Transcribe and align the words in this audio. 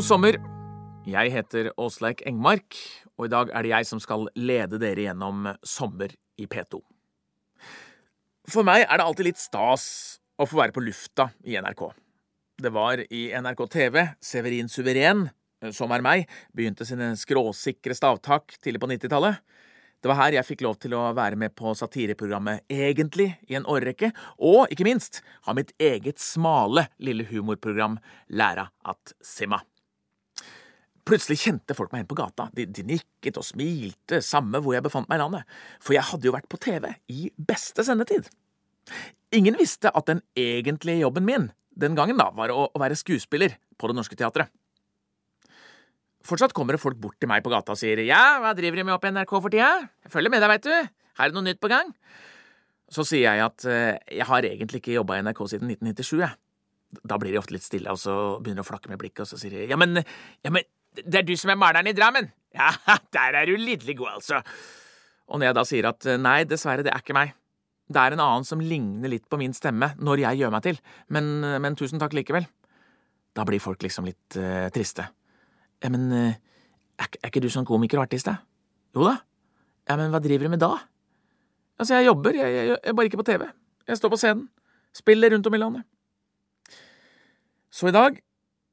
God 0.00 0.06
sommer. 0.06 0.36
Jeg 1.04 1.28
heter 1.34 1.66
Åsleik 1.76 2.22
Engmark, 2.24 2.72
og 3.20 3.26
i 3.26 3.30
dag 3.34 3.50
er 3.52 3.66
det 3.66 3.70
jeg 3.74 3.84
som 3.84 3.98
skal 4.00 4.22
lede 4.32 4.78
dere 4.80 5.02
gjennom 5.04 5.50
sommer 5.60 6.14
i 6.40 6.46
P2. 6.48 6.78
For 8.48 8.64
meg 8.64 8.86
er 8.86 8.96
det 8.96 9.04
alltid 9.04 9.26
litt 9.28 9.42
stas 9.42 9.84
å 10.40 10.46
få 10.48 10.62
være 10.62 10.72
på 10.72 10.80
lufta 10.86 11.26
i 11.44 11.58
NRK. 11.60 11.82
Det 12.64 12.72
var 12.72 13.02
i 13.12 13.26
NRK 13.44 13.60
TV 13.74 13.98
Severin 14.24 14.72
Suveren, 14.72 15.26
som 15.68 15.92
er 15.92 16.06
meg, 16.06 16.24
begynte 16.56 16.88
sine 16.88 17.10
skråsikre 17.20 17.92
stavtak 17.98 18.56
tidlig 18.56 18.80
på 18.80 18.88
90-tallet. 18.94 19.42
Det 20.00 20.08
var 20.08 20.16
her 20.22 20.38
jeg 20.38 20.48
fikk 20.48 20.64
lov 20.64 20.78
til 20.80 20.96
å 20.96 21.10
være 21.12 21.36
med 21.36 21.52
på 21.52 21.74
satireprogrammet 21.76 22.64
Egentlig 22.72 23.34
i 23.52 23.58
en 23.58 23.68
årrekke, 23.68 24.14
og 24.40 24.72
ikke 24.72 24.88
minst 24.88 25.20
ha 25.44 25.52
mitt 25.52 25.74
eget 25.76 26.24
smale 26.24 26.86
lille 27.04 27.28
humorprogram 27.28 28.00
Læra 28.32 28.70
at 28.80 29.12
simma. 29.20 29.60
Plutselig 31.10 31.40
kjente 31.42 31.74
folk 31.74 31.90
meg 31.90 32.04
igjen 32.04 32.10
på 32.12 32.18
gata. 32.20 32.46
De, 32.54 32.68
de, 32.70 32.84
nikket 32.86 33.40
og 33.40 33.46
smilte, 33.46 34.20
samme 34.22 34.60
hvor 34.62 34.76
jeg 34.76 34.84
befant 34.86 35.10
meg 35.10 35.18
i 35.18 35.24
landet. 35.24 35.56
For 35.82 35.96
jeg 35.96 36.06
hadde 36.06 36.28
jo 36.28 36.34
vært 36.36 36.48
på 36.50 36.60
TV 36.62 36.86
i 37.10 37.30
beste 37.34 37.82
sendetid. 37.86 38.30
Ingen 39.34 39.58
visste 39.58 39.90
at 39.90 40.06
den 40.06 40.22
egentlige 40.38 41.02
jobben 41.02 41.26
min 41.26 41.50
den 41.80 41.94
gangen 41.98 42.18
da 42.18 42.28
var 42.34 42.52
å, 42.52 42.66
å 42.70 42.80
være 42.82 42.98
skuespiller 42.98 43.54
på 43.78 43.90
Det 43.90 43.96
Norske 43.96 44.18
Teatret. 44.18 44.50
Fortsatt 46.26 46.52
kommer 46.52 46.76
det 46.76 46.82
folk 46.82 46.98
bort 47.00 47.16
til 47.20 47.30
meg 47.30 47.42
på 47.44 47.52
gata 47.52 47.72
og 47.72 47.80
sier 47.80 48.02
ja, 48.04 48.40
hva 48.42 48.52
driver 48.56 48.80
du 48.80 48.84
med 48.84 48.94
oppe 48.96 49.08
i 49.08 49.14
NRK 49.14 49.32
for 49.38 49.52
tida? 49.52 49.70
Jeg 50.04 50.12
følger 50.12 50.32
med 50.34 50.42
deg, 50.44 50.52
veit 50.52 50.66
du. 50.66 50.74
Er 51.20 51.30
det 51.30 51.36
noe 51.36 51.46
nytt 51.46 51.60
på 51.62 51.70
gang. 51.72 51.94
Så 52.90 53.06
sier 53.06 53.30
jeg 53.30 53.44
at 53.44 53.64
uh, 53.70 53.96
jeg 54.10 54.26
har 54.28 54.46
egentlig 54.46 54.82
ikke 54.82 54.96
jobba 54.98 55.16
i 55.16 55.24
NRK 55.24 55.40
siden 55.54 55.72
1997, 55.72 56.12
jeg. 56.20 56.36
Da 57.06 57.16
blir 57.22 57.32
de 57.32 57.38
ofte 57.38 57.54
litt 57.54 57.64
stille, 57.64 57.92
og 57.94 58.00
så 58.02 58.14
begynner 58.42 58.64
de 58.64 58.66
å 58.66 58.68
flakke 58.68 58.90
med 58.90 58.98
blikket, 59.00 59.22
og 59.24 59.30
så 59.30 59.38
sier 59.38 59.54
de 59.54 59.68
ja, 59.70 59.78
men, 59.78 60.02
ja, 60.42 60.52
men 60.52 60.66
det 60.98 61.20
er 61.20 61.26
du 61.26 61.34
som 61.38 61.52
er 61.52 61.58
maleren 61.60 61.90
i 61.90 61.96
Drammen? 61.96 62.30
Ja, 62.56 62.72
der 63.16 63.38
er 63.40 63.46
du 63.48 63.54
lidderlig 63.58 63.98
god, 64.00 64.16
altså. 64.18 64.40
Og 65.30 65.38
når 65.38 65.50
jeg 65.50 65.58
da 65.60 65.64
sier 65.68 65.88
at 65.92 66.08
nei, 66.18 66.40
dessverre, 66.48 66.82
det 66.86 66.92
er 66.94 67.02
ikke 67.02 67.16
meg. 67.16 67.36
Det 67.90 67.98
er 68.02 68.14
en 68.14 68.22
annen 68.22 68.46
som 68.46 68.62
ligner 68.62 69.10
litt 69.10 69.26
på 69.30 69.38
min 69.38 69.54
stemme 69.54 69.92
når 69.98 70.24
jeg 70.24 70.40
gjør 70.40 70.52
meg 70.54 70.64
til, 70.66 70.78
men, 71.14 71.30
men 71.62 71.78
tusen 71.78 72.02
takk 72.02 72.14
likevel. 72.14 72.46
Da 73.34 73.46
blir 73.46 73.62
folk 73.62 73.82
liksom 73.82 74.08
litt 74.10 74.38
uh, 74.38 74.66
triste. 74.74 75.06
Ja, 75.82 75.90
men 75.90 76.10
er, 76.12 77.06
er, 77.06 77.28
ikke 77.30 77.42
du 77.42 77.48
sånn 77.50 77.66
komiker 77.66 78.00
og 78.00 78.08
artist, 78.08 78.28
da? 78.28 78.40
Jo 78.94 79.06
da. 79.06 79.16
Ja, 79.88 79.96
men 79.98 80.10
hva 80.12 80.20
driver 80.22 80.46
du 80.46 80.52
med 80.52 80.62
da? 80.62 80.74
Altså, 81.80 81.96
jeg 81.96 82.10
jobber, 82.10 82.36
jeg, 82.36 82.54
jeg, 82.54 82.66
jeg 82.74 82.80
er 82.90 82.96
bare 82.98 83.10
ikke 83.10 83.22
på 83.22 83.28
TV. 83.30 83.46
Jeg 83.88 83.98
står 83.98 84.12
på 84.12 84.18
scenen. 84.20 84.48
Spiller 84.94 85.32
rundt 85.32 85.46
om 85.46 85.54
i 85.56 85.60
landet. 85.62 85.86
Så 87.70 87.88
i 87.88 87.94
dag 87.94 88.18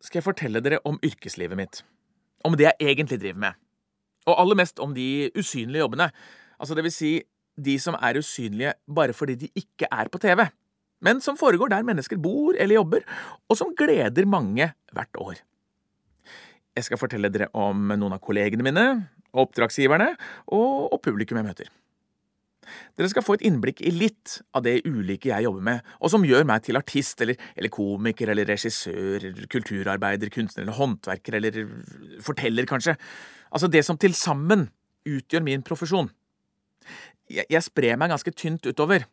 skal 0.03 0.19
jeg 0.19 0.25
fortelle 0.25 0.61
dere 0.65 0.81
om 0.89 0.97
yrkeslivet 1.05 1.57
mitt. 1.57 1.83
Om 2.47 2.55
det 2.59 2.69
jeg 2.69 2.93
egentlig 2.93 3.19
driver 3.21 3.41
med. 3.47 3.57
Og 4.27 4.39
aller 4.41 4.59
mest 4.59 4.79
om 4.83 4.93
de 4.95 5.27
usynlige 5.37 5.83
jobbene. 5.83 6.09
Altså 6.59 6.77
det 6.77 6.85
vil 6.87 6.95
si 6.95 7.11
de 7.57 7.75
som 7.81 7.97
er 7.99 8.19
usynlige 8.19 8.73
bare 8.95 9.15
fordi 9.17 9.35
de 9.43 9.49
ikke 9.57 9.89
er 9.91 10.09
på 10.13 10.21
TV, 10.21 10.45
men 11.01 11.21
som 11.21 11.37
foregår 11.37 11.71
der 11.73 11.85
mennesker 11.85 12.19
bor 12.21 12.57
eller 12.57 12.79
jobber, 12.79 13.05
og 13.49 13.57
som 13.57 13.73
gleder 13.77 14.29
mange 14.29 14.71
hvert 14.93 15.21
år. 15.21 15.41
Jeg 16.77 16.85
skal 16.85 17.01
fortelle 17.01 17.31
dere 17.33 17.49
om 17.57 17.89
noen 17.95 18.13
av 18.13 18.21
kollegene 18.21 18.65
mine, 18.65 18.85
oppdragsgiverne 19.33 20.11
og, 20.53 20.93
og 20.93 21.01
publikum 21.01 21.39
jeg 21.41 21.47
møter. 21.49 21.71
Dere 22.97 23.09
skal 23.11 23.25
få 23.25 23.37
et 23.37 23.45
innblikk 23.47 23.81
i 23.85 23.93
litt 23.95 24.37
av 24.57 24.65
det 24.65 24.81
ulike 24.87 25.31
jeg 25.31 25.47
jobber 25.47 25.65
med, 25.69 25.91
og 26.01 26.11
som 26.13 26.25
gjør 26.27 26.47
meg 26.49 26.65
til 26.65 26.79
artist 26.79 27.21
eller, 27.25 27.39
eller 27.55 27.73
komiker 27.73 28.31
eller 28.33 28.49
regissør, 28.49 29.27
kulturarbeider, 29.51 30.31
kunstner 30.33 30.65
eller 30.65 30.77
håndverker 30.77 31.39
eller 31.39 31.61
forteller, 32.25 32.67
kanskje. 32.69 32.97
Altså 33.51 33.69
det 33.71 33.83
som 33.87 33.99
til 33.99 34.15
sammen 34.17 34.67
utgjør 35.07 35.45
min 35.45 35.63
profesjon. 35.65 36.09
Jeg, 37.31 37.47
jeg 37.51 37.63
sprer 37.65 37.99
meg 37.99 38.11
ganske 38.13 38.33
tynt 38.35 38.67
utover, 38.67 39.07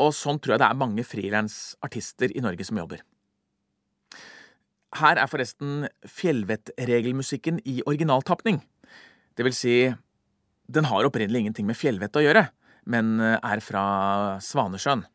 og 0.00 0.12
sånn 0.16 0.40
tror 0.40 0.56
jeg 0.56 0.62
det 0.62 0.68
er 0.70 0.80
mange 0.80 1.04
frilansartister 1.04 2.32
i 2.36 2.44
Norge 2.44 2.66
som 2.66 2.78
jobber. 2.80 3.02
Her 4.98 5.20
er 5.22 5.30
forresten 5.30 5.84
fjellvettregelmusikken 6.08 7.60
i 7.68 7.78
originaltapning. 7.86 8.58
Det 9.38 9.46
vil 9.46 9.54
si, 9.54 9.74
den 10.66 10.88
har 10.90 11.06
opprinnelig 11.06 11.44
ingenting 11.44 11.68
med 11.68 11.78
fjellvett 11.78 12.18
å 12.18 12.24
gjøre, 12.24 12.48
men 12.90 13.16
er 13.22 13.62
fra 13.64 13.84
Svanesjøen. 14.42 15.06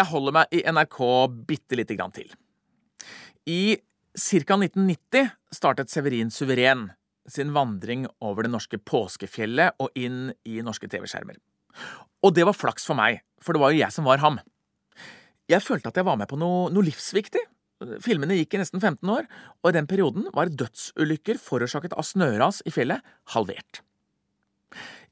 Jeg 0.00 0.10
holder 0.10 0.36
meg 0.40 0.54
i 0.56 0.64
NRK 0.64 1.00
bitte 1.48 1.78
lite 1.78 1.96
grann 1.98 2.14
til. 2.14 2.30
I 3.48 3.76
ca. 4.16 4.56
1990 4.56 5.30
startet 5.54 5.92
Severin 5.92 6.32
Suveren 6.34 6.88
sin 7.30 7.52
vandring 7.54 8.06
over 8.24 8.46
det 8.46 8.52
norske 8.52 8.80
påskefjellet 8.82 9.78
og 9.82 9.94
inn 9.98 10.32
i 10.48 10.60
norske 10.66 10.88
TV-skjermer. 10.90 11.38
Og 12.26 12.34
det 12.34 12.46
var 12.48 12.56
flaks 12.56 12.86
for 12.88 12.98
meg, 12.98 13.22
for 13.40 13.54
det 13.54 13.62
var 13.62 13.74
jo 13.74 13.80
jeg 13.80 13.94
som 13.94 14.08
var 14.08 14.22
ham. 14.24 14.40
Jeg 15.50 15.64
følte 15.64 15.90
at 15.90 15.98
jeg 15.98 16.06
var 16.06 16.18
med 16.18 16.30
på 16.30 16.38
noe, 16.40 16.68
noe 16.74 16.86
livsviktig. 16.86 17.42
Filmene 18.04 18.36
gikk 18.36 18.54
i 18.54 18.60
nesten 18.60 18.82
15 18.82 19.08
år, 19.08 19.28
og 19.62 19.70
i 19.70 19.76
den 19.78 19.88
perioden 19.88 20.28
var 20.36 20.52
dødsulykker 20.52 21.40
forårsaket 21.40 21.94
av 21.96 22.06
snøras 22.06 22.60
i 22.68 22.74
fjellet 22.74 23.00
halvert. 23.34 23.80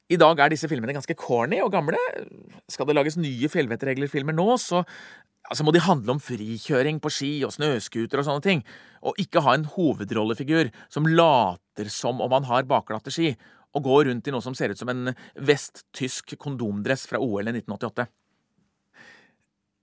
I 0.09 0.17
dag 0.17 0.41
er 0.41 0.53
disse 0.53 0.69
filmene 0.71 0.95
ganske 0.97 1.17
corny 1.19 1.59
og 1.61 1.73
gamle. 1.75 1.99
Skal 2.73 2.89
det 2.89 2.97
lages 2.97 3.19
nye 3.21 3.51
fjellvettreglerfilmer 3.53 4.37
nå, 4.37 4.47
så 4.57 4.83
altså 5.49 5.65
må 5.65 5.73
de 5.73 5.85
handle 5.85 6.15
om 6.15 6.23
frikjøring 6.23 7.01
på 7.05 7.13
ski 7.13 7.33
og 7.45 7.53
snøscooter 7.55 8.21
og 8.21 8.29
sånne 8.29 8.45
ting, 8.45 8.63
og 9.05 9.21
ikke 9.21 9.43
ha 9.45 9.57
en 9.57 9.67
hovedrollefigur 9.75 10.73
som 10.93 11.09
later 11.09 11.91
som 11.93 12.23
om 12.25 12.37
han 12.37 12.49
har 12.49 12.69
bakglatte 12.69 13.13
ski, 13.13 13.35
og 13.77 13.85
går 13.85 14.09
rundt 14.09 14.29
i 14.29 14.33
noe 14.33 14.45
som 14.45 14.57
ser 14.57 14.73
ut 14.73 14.81
som 14.81 14.89
en 14.93 15.13
vest-tysk 15.45 16.39
kondomdress 16.41 17.05
fra 17.11 17.21
OL 17.21 17.51
i 17.51 17.59
1988. 17.59 18.09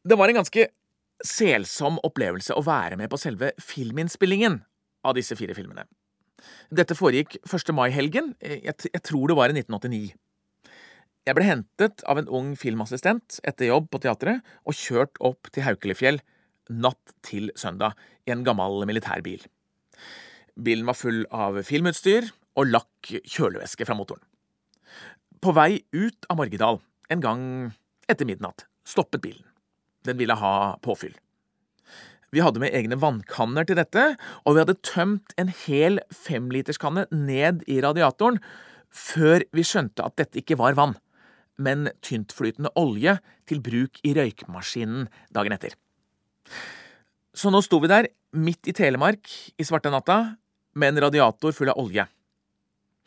Det 0.06 0.18
var 0.18 0.30
en 0.30 0.40
ganske 0.42 0.66
selsom 1.26 2.02
opplevelse 2.06 2.58
å 2.58 2.66
være 2.66 2.98
med 3.00 3.10
på 3.14 3.22
selve 3.22 3.54
filminnspillingen 3.62 4.58
av 5.06 5.16
disse 5.18 5.38
fire 5.38 5.56
filmene. 5.58 5.86
Dette 6.76 6.98
foregikk 6.98 7.38
1. 7.44 7.72
mai-helgen, 7.76 8.34
jeg, 8.42 8.76
jeg 8.92 9.04
tror 9.06 9.32
det 9.32 9.38
var 9.38 9.52
i 9.52 9.58
1989. 9.58 10.14
Jeg 11.26 11.34
ble 11.38 11.46
hentet 11.48 12.04
av 12.06 12.20
en 12.22 12.30
ung 12.30 12.52
filmassistent 12.60 13.40
etter 13.50 13.72
jobb 13.72 13.88
på 13.90 14.02
teatret 14.04 14.46
og 14.62 14.78
kjørt 14.78 15.18
opp 15.26 15.50
til 15.54 15.66
Haukelifjell 15.66 16.20
natt 16.70 17.16
til 17.26 17.50
søndag 17.58 17.98
i 18.26 18.34
en 18.34 18.44
gammel 18.46 18.86
militærbil. 18.90 19.42
Bilen 20.56 20.86
var 20.88 20.98
full 20.98 21.24
av 21.34 21.58
filmutstyr 21.66 22.30
og 22.56 22.70
lakk 22.70 23.12
kjølevæske 23.26 23.88
fra 23.88 23.98
motoren. 23.98 24.22
På 25.42 25.54
vei 25.54 25.82
ut 25.94 26.30
av 26.30 26.40
Morgedal 26.40 26.80
en 27.12 27.22
gang 27.22 27.44
etter 28.10 28.28
midnatt 28.30 28.68
stoppet 28.86 29.22
bilen. 29.26 29.46
Den 30.06 30.18
ville 30.22 30.38
ha 30.38 30.78
påfyll. 30.86 31.16
Vi 32.36 32.44
hadde 32.44 32.60
med 32.60 32.74
egne 32.76 32.98
vannkanner 33.00 33.64
til 33.64 33.80
dette, 33.80 34.04
og 34.44 34.58
vi 34.58 34.64
hadde 34.66 34.82
tømt 34.84 35.32
en 35.40 35.52
hel 35.64 36.02
femliterskanne 36.12 37.06
ned 37.16 37.62
i 37.72 37.80
radiatoren 37.84 38.42
før 38.96 39.46
vi 39.56 39.64
skjønte 39.64 40.04
at 40.04 40.18
dette 40.20 40.42
ikke 40.42 40.58
var 40.60 40.76
vann, 40.76 40.98
men 41.56 41.88
tyntflytende 42.04 42.74
olje 42.80 43.18
til 43.48 43.62
bruk 43.64 44.02
i 44.04 44.12
røykmaskinen 44.18 45.08
dagen 45.36 45.56
etter. 45.56 45.78
Så 47.36 47.52
nå 47.52 47.62
sto 47.64 47.80
vi 47.84 47.92
der, 47.92 48.10
midt 48.36 48.68
i 48.68 48.76
Telemark 48.76 49.32
i 49.56 49.68
svarte 49.68 49.92
natta, 49.92 50.36
med 50.76 50.92
en 50.92 51.06
radiator 51.06 51.56
full 51.56 51.72
av 51.72 51.80
olje. 51.80 52.04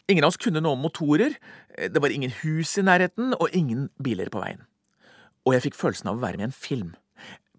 Ingen 0.08 0.24
av 0.24 0.32
oss 0.32 0.40
kunne 0.40 0.62
noe 0.64 0.76
om 0.76 0.86
motorer, 0.86 1.34
det 1.76 2.00
var 2.00 2.12
ingen 2.12 2.32
hus 2.40 2.72
i 2.81 2.84
nærheten 2.84 3.34
og 3.36 3.52
ingen 3.52 3.90
biler 4.00 4.32
på 4.32 4.40
veien. 4.40 4.64
Og 5.44 5.52
jeg 5.56 5.66
fikk 5.69 5.76
følelsen 5.76 6.08
av 6.08 6.16
å 6.16 6.24
være 6.24 6.40
med 6.40 6.46
i 6.46 6.48
en 6.48 6.56
film. 6.56 6.94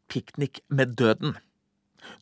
Piknik 0.10 0.64
med 0.74 0.98
døden. 0.98 1.38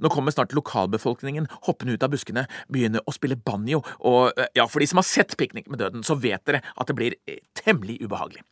Nå 0.04 0.12
kommer 0.14 0.34
snart 0.36 0.56
lokalbefolkningen 0.56 1.48
hoppende 1.68 1.96
ut 1.96 2.06
av 2.06 2.14
buskene, 2.14 2.46
begynner 2.72 3.04
å 3.06 3.16
spille 3.16 3.40
banjo, 3.40 3.84
og 4.08 4.38
eh, 4.38 4.52
ja, 4.58 4.68
for 4.70 4.84
de 4.84 4.90
som 4.90 5.02
har 5.02 5.08
sett 5.08 5.38
Piknik 5.40 5.70
med 5.72 5.82
døden, 5.84 6.06
så 6.08 6.18
vet 6.20 6.44
dere 6.48 6.64
at 6.76 6.90
det 6.90 6.98
blir 6.98 7.18
eh, 7.28 7.42
temmelig 7.58 8.00
ubehagelig. 8.04 8.44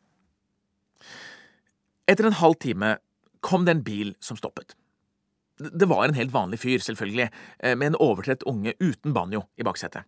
Etter 2.10 2.28
en 2.28 2.40
halv 2.40 2.60
time 2.62 2.98
kom 3.46 3.66
det 3.66 3.76
en 3.76 3.86
bil 3.86 4.14
som 4.24 4.38
stoppet. 4.38 4.76
Det 5.58 5.88
var 5.88 6.04
en 6.04 6.18
helt 6.18 6.34
vanlig 6.34 6.60
fyr, 6.62 6.82
selvfølgelig, 6.84 7.30
eh, 7.60 7.76
med 7.78 7.94
en 7.94 8.02
overtrett 8.04 8.46
unge 8.50 8.76
uten 8.80 9.16
banjo 9.16 9.46
i 9.58 9.66
baksetet. 9.68 10.06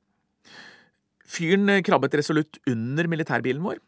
Fyren 1.27 1.69
krabbet 1.83 2.15
resolutt 2.15 2.59
under 2.71 3.07
militærbilen 3.11 3.63
vår, 3.63 3.81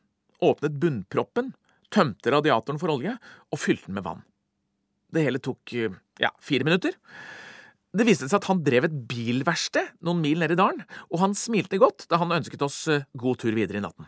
åpnet 0.44 0.80
bunnproppen, 0.80 1.54
tømte 1.94 2.34
radiatoren 2.34 2.80
for 2.82 2.92
olje 2.94 3.16
og 3.50 3.62
fylte 3.62 3.90
den 3.90 3.98
med 4.00 4.06
vann. 4.06 4.26
Det 5.10 5.26
hele 5.26 5.42
tok 5.42 5.74
ja, 5.74 6.32
fire 6.44 6.68
minutter. 6.68 6.96
Det 7.90 8.06
viste 8.06 8.28
seg 8.30 8.38
at 8.38 8.50
han 8.52 8.62
drev 8.62 8.86
et 8.86 8.98
bilverksted 9.10 9.96
noen 10.06 10.20
mil 10.22 10.42
nede 10.44 10.54
i 10.54 10.60
dalen, 10.60 10.84
og 11.10 11.22
han 11.24 11.34
smilte 11.38 11.80
godt 11.82 12.06
da 12.12 12.20
han 12.22 12.36
ønsket 12.36 12.62
oss 12.66 12.84
eh, 12.92 13.08
god 13.18 13.40
tur 13.42 13.56
videre 13.58 13.82
i 13.82 13.86
natten. 13.86 14.06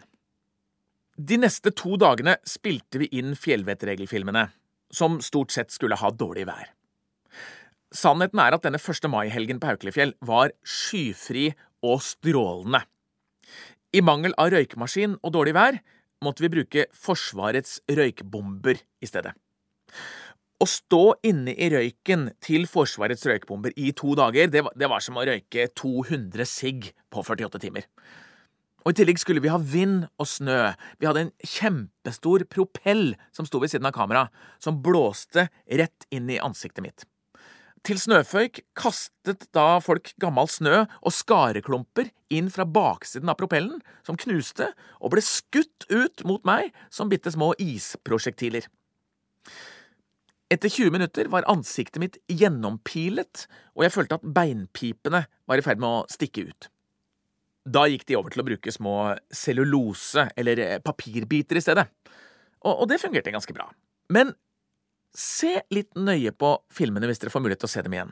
De 1.18 1.40
neste 1.42 1.74
to 1.74 1.98
dagene 2.02 2.36
spilte 2.48 3.02
vi 3.02 3.10
inn 3.18 3.34
fjellvettregelfilmene, 3.38 4.46
som 4.94 5.18
stort 5.26 5.54
sett 5.56 5.74
skulle 5.74 5.98
ha 5.98 6.12
dårlig 6.14 6.46
vær. 6.50 6.70
Sannheten 7.92 8.40
er 8.40 8.56
at 8.56 8.64
denne 8.64 8.80
1. 8.80 9.10
mai-helgen 9.12 9.60
på 9.60 9.72
Haukelifjell 9.72 10.14
var 10.24 10.54
skyfri 10.62 11.50
og 11.84 12.04
strålende. 12.06 12.84
I 13.92 14.04
mangel 14.06 14.36
av 14.40 14.54
røykmaskin 14.54 15.18
og 15.20 15.34
dårlig 15.36 15.58
vær 15.58 15.82
måtte 16.24 16.46
vi 16.46 16.54
bruke 16.54 16.86
Forsvarets 16.96 17.82
røykbomber 17.90 18.78
i 18.78 19.10
stedet. 19.10 19.34
Å 20.62 20.66
stå 20.70 21.16
inne 21.26 21.56
i 21.58 21.72
røyken 21.74 22.28
til 22.44 22.68
Forsvarets 22.70 23.26
røykbomber 23.26 23.74
i 23.82 23.90
to 23.98 24.14
dager, 24.18 24.50
det 24.52 24.62
var, 24.68 24.76
det 24.78 24.90
var 24.92 25.02
som 25.02 25.16
å 25.18 25.24
røyke 25.26 25.66
200 25.74 26.46
sigg 26.46 26.92
på 27.10 27.24
48 27.26 27.62
timer. 27.64 27.88
Og 28.82 28.94
I 28.94 28.98
tillegg 29.00 29.22
skulle 29.22 29.42
vi 29.42 29.50
ha 29.50 29.58
vind 29.58 30.06
og 30.22 30.28
snø. 30.30 30.74
Vi 31.02 31.08
hadde 31.10 31.24
en 31.26 31.32
kjempestor 31.46 32.46
propell 32.50 33.16
som 33.34 33.48
sto 33.50 33.62
ved 33.62 33.74
siden 33.74 33.90
av 33.90 33.96
kameraet, 33.96 34.34
som 34.62 34.78
blåste 34.86 35.48
rett 35.70 36.06
inn 36.14 36.30
i 36.30 36.42
ansiktet 36.42 36.86
mitt. 36.86 37.06
Til 37.82 37.98
snøføyk 37.98 38.60
kastet 38.78 39.48
da 39.58 39.80
folk 39.82 40.12
gammel 40.22 40.50
snø 40.50 40.84
og 40.86 41.16
skareklumper 41.18 42.12
inn 42.34 42.52
fra 42.54 42.68
baksiden 42.70 43.34
av 43.34 43.40
propellen, 43.42 43.82
som 44.06 44.20
knuste 44.22 44.70
og 45.00 45.16
ble 45.16 45.26
skutt 45.26 45.90
ut 45.90 46.22
mot 46.30 46.46
meg 46.46 46.70
som 46.94 47.10
bitte 47.10 47.34
små 47.34 47.56
isprosjektiler. 47.58 48.70
Etter 50.52 50.68
20 50.68 50.92
minutter 50.92 51.30
var 51.32 51.48
ansiktet 51.48 52.02
mitt 52.04 52.18
gjennompilet, 52.28 53.46
og 53.78 53.86
jeg 53.86 53.94
følte 53.94 54.18
at 54.18 54.30
beinpipene 54.36 55.24
var 55.48 55.60
i 55.60 55.64
ferd 55.64 55.80
med 55.80 55.88
å 55.88 56.06
stikke 56.12 56.44
ut. 56.50 56.68
Da 57.72 57.86
gikk 57.88 58.04
de 58.10 58.18
over 58.18 58.34
til 58.34 58.42
å 58.44 58.48
bruke 58.48 58.74
små 58.74 58.96
cellulose- 59.32 60.28
eller 60.36 60.60
eh, 60.60 60.80
papirbiter 60.84 61.60
i 61.60 61.64
stedet, 61.64 61.86
og, 62.66 62.74
og 62.74 62.90
det 62.92 63.00
fungerte 63.02 63.32
ganske 63.34 63.56
bra. 63.56 63.70
Men 64.12 64.34
se 65.16 65.62
litt 65.72 65.94
nøye 65.96 66.34
på 66.36 66.56
filmene 66.74 67.08
hvis 67.08 67.22
dere 67.22 67.34
får 67.34 67.44
mulighet 67.46 67.64
til 67.64 67.70
å 67.70 67.74
se 67.76 67.84
dem 67.86 67.96
igjen. 67.96 68.12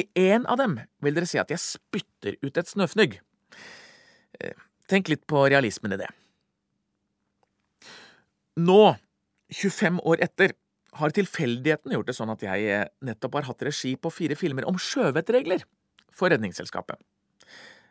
I 0.00 0.04
en 0.30 0.46
av 0.48 0.60
dem 0.60 0.78
vil 1.04 1.16
dere 1.16 1.28
se 1.28 1.40
at 1.42 1.52
jeg 1.52 1.60
spytter 1.60 2.38
ut 2.40 2.56
et 2.60 2.70
snøfnugg. 2.70 3.18
Eh, 4.40 4.56
tenk 4.88 5.12
litt 5.12 5.26
på 5.28 5.44
realismen 5.48 5.92
i 5.92 6.00
det. 6.00 6.08
Nå, 8.58 8.96
25 9.54 10.00
år 10.08 10.24
etter, 10.24 10.56
har 10.98 11.14
tilfeldigheten 11.14 11.94
gjort 11.94 12.10
det 12.10 12.16
sånn 12.16 12.32
at 12.32 12.42
jeg 12.44 12.70
eh, 12.72 12.88
nettopp 13.06 13.38
har 13.38 13.48
hatt 13.50 13.64
regi 13.68 13.94
på 14.00 14.12
fire 14.12 14.36
filmer 14.38 14.66
om 14.68 14.78
sjøvettregler 14.80 15.64
for 16.14 16.32
Redningsselskapet. 16.32 16.98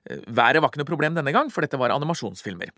Eh, 0.10 0.24
været 0.28 0.62
var 0.62 0.72
ikke 0.72 0.84
noe 0.84 0.90
problem 0.90 1.18
denne 1.18 1.34
gang, 1.36 1.52
for 1.54 1.66
dette 1.66 1.80
var 1.80 1.96
animasjonsfilmer. 1.96 2.74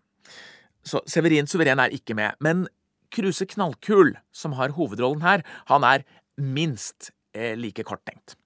Så 0.85 1.01
Severin 1.09 1.49
Suveren 1.49 1.81
er 1.83 1.93
ikke 1.95 2.15
med, 2.17 2.37
men 2.43 2.67
Kruse 3.13 3.47
Knallkul, 3.49 4.13
som 4.31 4.53
har 4.59 4.75
hovedrollen 4.77 5.25
her, 5.25 5.43
han 5.71 5.85
er 5.87 6.05
minst 6.39 7.11
eh, 7.33 7.55
like 7.57 7.83
korttenkt. 7.87 8.37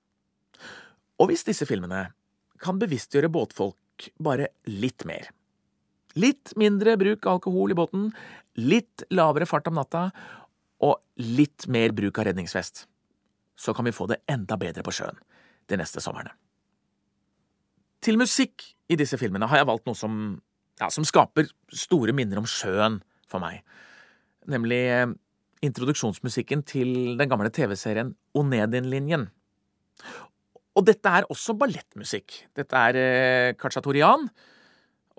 Og 1.21 1.29
hvis 1.29 1.45
disse 1.45 1.67
filmene 1.69 2.07
kan 2.63 2.79
bevisstgjøre 2.81 3.31
båtfolk 3.31 4.09
bare 4.23 4.53
litt 4.67 5.05
mer 5.07 5.31
Litt 6.13 6.51
mindre 6.61 6.93
bruk 7.01 7.25
av 7.25 7.39
alkohol 7.39 7.71
i 7.73 7.77
båten, 7.77 8.03
litt 8.61 9.01
lavere 9.09 9.47
fart 9.49 9.65
om 9.71 9.79
natta 9.79 10.11
og 10.83 10.99
litt 11.21 11.67
mer 11.71 11.93
bruk 11.95 12.19
av 12.19 12.27
redningsvest, 12.29 12.85
så 13.55 13.73
kan 13.75 13.87
vi 13.87 13.95
få 13.95 14.07
det 14.09 14.21
enda 14.31 14.57
bedre 14.59 14.83
på 14.85 14.93
sjøen 14.95 15.19
de 15.71 15.79
neste 15.79 16.01
somrene. 16.03 16.33
Til 18.03 18.19
musikk 18.19 18.65
i 18.91 18.97
disse 18.99 19.17
filmene 19.19 19.47
har 19.47 19.61
jeg 19.61 19.69
valgt 19.69 19.85
noe 19.87 19.95
som, 19.95 20.15
ja, 20.81 20.89
som 20.91 21.05
skaper 21.07 21.47
store 21.71 22.15
minner 22.15 22.41
om 22.41 22.49
sjøen 22.49 22.99
for 23.31 23.39
meg, 23.43 23.61
nemlig 24.51 24.81
eh, 24.91 25.13
introduksjonsmusikken 25.63 26.65
til 26.67 27.13
den 27.19 27.31
gamle 27.31 27.51
TV-serien 27.53 28.11
Onedin-linjen. 28.35 29.29
Og 30.73 30.87
dette 30.89 31.07
er 31.07 31.29
også 31.31 31.55
ballettmusikk. 31.55 32.41
Dette 32.57 32.81
er 32.89 32.99
eh, 32.99 33.53
Kachaturian, 33.55 34.27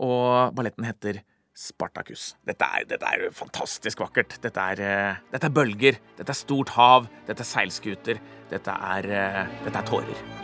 og 0.05 0.53
balletten 0.59 0.85
heter 0.85 1.23
Spartacus. 1.55 2.33
Dette 2.47 2.67
er, 2.67 2.87
dette 2.91 3.11
er 3.11 3.29
fantastisk 3.35 4.03
vakkert. 4.03 4.39
Dette 4.43 4.71
er, 4.75 4.83
uh, 4.83 5.21
dette 5.33 5.51
er, 5.51 5.55
bølger, 5.55 6.01
dette 6.19 6.35
er 6.35 6.39
stort 6.39 6.75
hav, 6.75 7.07
dette 7.29 7.47
er 7.47 7.53
seilskuter, 7.55 8.25
dette 8.51 8.81
er, 8.95 9.13
uh, 9.15 9.61
dette 9.63 9.79
er 9.79 9.89
tårer. 9.93 10.44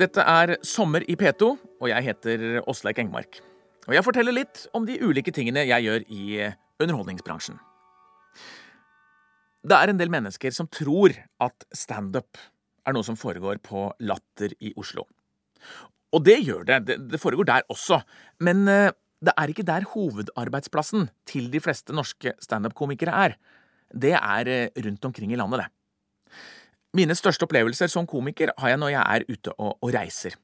Dette 0.00 0.22
er 0.24 0.54
Sommer 0.64 1.04
i 1.12 1.16
P2, 1.18 1.46
og 1.82 1.90
jeg 1.90 2.04
heter 2.06 2.42
Åsleik 2.70 3.02
Engmark. 3.02 3.40
Og 3.88 3.92
jeg 3.92 4.04
forteller 4.06 4.32
litt 4.32 4.62
om 4.76 4.86
de 4.88 4.96
ulike 5.02 5.32
tingene 5.34 5.66
jeg 5.68 5.84
gjør 5.84 6.06
i 6.08 6.22
underholdningsbransjen. 6.80 7.58
Det 9.60 9.76
er 9.76 9.92
en 9.92 10.00
del 10.00 10.12
mennesker 10.12 10.54
som 10.56 10.70
tror 10.72 11.12
at 11.44 11.66
standup 11.76 12.40
er 12.88 12.96
noe 12.96 13.04
som 13.04 13.18
foregår 13.20 13.60
på 13.60 13.90
Latter 14.08 14.54
i 14.64 14.72
Oslo. 14.80 15.04
Og 16.16 16.24
det 16.24 16.38
gjør 16.46 16.64
det, 16.70 16.96
det 17.10 17.20
foregår 17.20 17.50
der 17.50 17.68
også, 17.68 18.00
men 18.40 18.64
eh, 18.72 18.94
det 19.20 19.34
er 19.36 19.52
ikke 19.52 19.66
der 19.68 19.84
hovedarbeidsplassen 19.90 21.10
til 21.28 21.50
de 21.52 21.60
fleste 21.60 21.92
norske 21.92 22.32
standup-komikere 22.40 23.26
er. 23.26 23.36
Det 23.92 24.16
er 24.16 24.48
eh, 24.48 24.80
rundt 24.80 25.04
omkring 25.10 25.36
i 25.36 25.38
landet, 25.38 25.66
det. 25.66 25.68
Mine 26.96 27.14
største 27.14 27.46
opplevelser 27.46 27.90
som 27.90 28.08
komiker 28.10 28.50
har 28.58 28.72
jeg 28.72 28.80
når 28.82 28.94
jeg 28.96 29.02
er 29.04 29.26
ute 29.28 29.52
og, 29.58 29.76
og 29.78 29.92
reiser. 29.94 30.34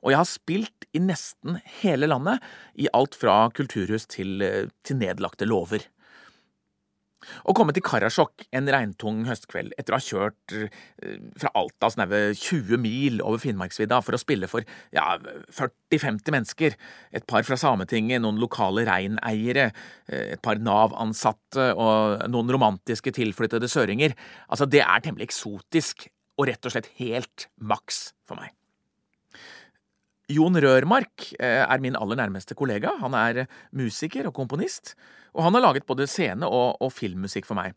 Og 0.00 0.12
jeg 0.12 0.20
har 0.20 0.28
spilt 0.28 0.86
i 0.96 1.00
nesten 1.02 1.58
hele 1.82 2.08
landet, 2.08 2.40
i 2.78 2.88
alt 2.96 3.16
fra 3.18 3.42
kulturhus 3.52 4.06
til, 4.08 4.40
eh, 4.42 4.70
til 4.86 5.00
nedlagte 5.00 5.48
låver. 5.48 5.84
Å 7.20 7.54
komme 7.56 7.74
til 7.76 7.84
Karasjok 7.84 8.46
en 8.56 8.68
regntung 8.72 9.22
høstkveld 9.28 9.74
etter 9.78 9.94
å 9.94 9.98
ha 9.98 10.04
kjørt 10.04 10.54
eh, 10.56 11.18
fra 11.40 11.52
Alta 11.58 11.90
snaue 11.92 12.20
20 12.38 12.80
mil 12.80 13.20
over 13.24 13.42
Finnmarksvidda 13.42 14.00
for 14.04 14.16
å 14.16 14.20
spille 14.20 14.48
for 14.50 14.64
ja, 14.96 15.16
40–50 15.56 16.34
mennesker, 16.36 16.78
et 17.12 17.26
par 17.30 17.44
fra 17.48 17.58
Sametinget, 17.60 18.22
noen 18.24 18.40
lokale 18.40 18.86
reineiere, 18.88 19.70
eh, 20.08 20.36
et 20.36 20.44
par 20.44 20.60
Nav-ansatte 20.62 21.72
og 21.74 22.24
noen 22.32 22.54
romantiske 22.56 23.14
tilflyttede 23.16 23.70
søringer, 23.70 24.16
altså 24.48 24.68
det 24.70 24.84
er 24.86 25.04
temmelig 25.04 25.30
eksotisk 25.30 26.08
og 26.40 26.48
rett 26.48 26.64
og 26.64 26.72
slett 26.72 26.88
helt 27.00 27.50
maks 27.60 28.10
for 28.28 28.40
meg. 28.40 28.54
Jon 30.30 30.54
Rørmark 30.62 31.32
eh, 31.40 31.64
er 31.64 31.82
min 31.82 31.98
aller 31.98 32.18
nærmeste 32.20 32.54
kollega. 32.58 32.94
Han 33.02 33.16
er 33.18 33.46
musiker 33.76 34.28
og 34.28 34.34
komponist, 34.36 34.94
og 35.34 35.46
han 35.46 35.56
har 35.56 35.64
laget 35.66 35.88
både 35.88 36.06
scene- 36.10 36.48
og, 36.48 36.78
og 36.80 36.92
filmmusikk 36.94 37.48
for 37.48 37.58
meg. 37.58 37.74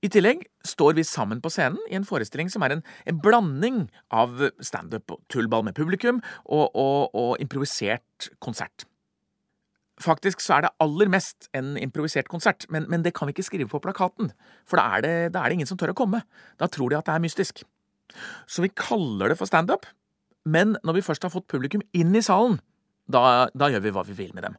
I 0.00 0.08
tillegg 0.08 0.46
står 0.64 0.94
vi 0.96 1.04
sammen 1.04 1.42
på 1.44 1.50
scenen 1.52 1.80
i 1.90 1.96
en 1.98 2.06
forestilling 2.08 2.48
som 2.48 2.64
er 2.64 2.72
en, 2.72 2.84
en 3.04 3.18
blanding 3.20 3.82
av 4.16 4.46
standup 4.64 5.12
og 5.12 5.20
tullball 5.32 5.66
med 5.66 5.76
publikum 5.76 6.22
og, 6.46 6.70
og, 6.72 7.12
og, 7.12 7.34
improvisert 7.42 8.30
konsert. 8.40 8.86
Faktisk 10.00 10.40
så 10.40 10.56
er 10.56 10.64
det 10.64 10.72
aller 10.80 11.10
mest 11.12 11.50
en 11.52 11.74
improvisert 11.76 12.30
konsert, 12.32 12.64
men, 12.72 12.86
men 12.88 13.04
det 13.04 13.12
kan 13.12 13.28
vi 13.28 13.36
ikke 13.36 13.44
skrive 13.50 13.68
på 13.68 13.82
plakaten, 13.84 14.32
for 14.64 14.80
da 14.80 14.86
er, 14.96 15.04
det, 15.04 15.14
da 15.36 15.44
er 15.44 15.52
det 15.52 15.60
ingen 15.60 15.68
som 15.68 15.76
tør 15.80 15.92
å 15.92 15.98
komme. 15.98 16.22
Da 16.56 16.70
tror 16.72 16.88
de 16.88 16.96
at 16.96 17.10
det 17.10 17.18
er 17.18 17.26
mystisk. 17.26 17.60
Så 18.48 18.64
vi 18.64 18.72
kaller 18.72 19.30
det 19.30 19.36
for 19.38 19.50
standup, 19.50 19.84
men 20.48 20.76
når 20.86 20.98
vi 20.98 21.04
først 21.04 21.26
har 21.26 21.32
fått 21.32 21.48
publikum 21.50 21.82
inn 21.96 22.14
i 22.16 22.22
salen, 22.24 22.58
da, 23.10 23.48
da 23.54 23.68
gjør 23.72 23.84
vi 23.84 23.92
hva 23.94 24.04
vi 24.06 24.16
vil 24.16 24.32
med 24.36 24.46
dem. 24.46 24.56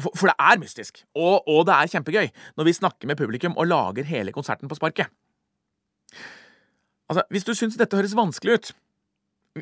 For, 0.00 0.14
for 0.18 0.30
det 0.30 0.34
er 0.42 0.58
mystisk, 0.58 1.04
og, 1.14 1.44
og, 1.46 1.66
det 1.68 1.74
er 1.74 1.90
kjempegøy 1.92 2.30
når 2.58 2.66
vi 2.66 2.78
snakker 2.78 3.10
med 3.10 3.18
publikum 3.18 3.54
og 3.54 3.68
lager 3.70 4.06
hele 4.08 4.34
konserten 4.34 4.70
på 4.70 4.78
sparket. 4.78 5.12
Altså, 7.10 7.22
Hvis 7.30 7.46
du 7.46 7.52
syns 7.54 7.78
dette 7.78 7.98
høres 7.98 8.16
vanskelig 8.16 8.58
ut, 8.58 8.72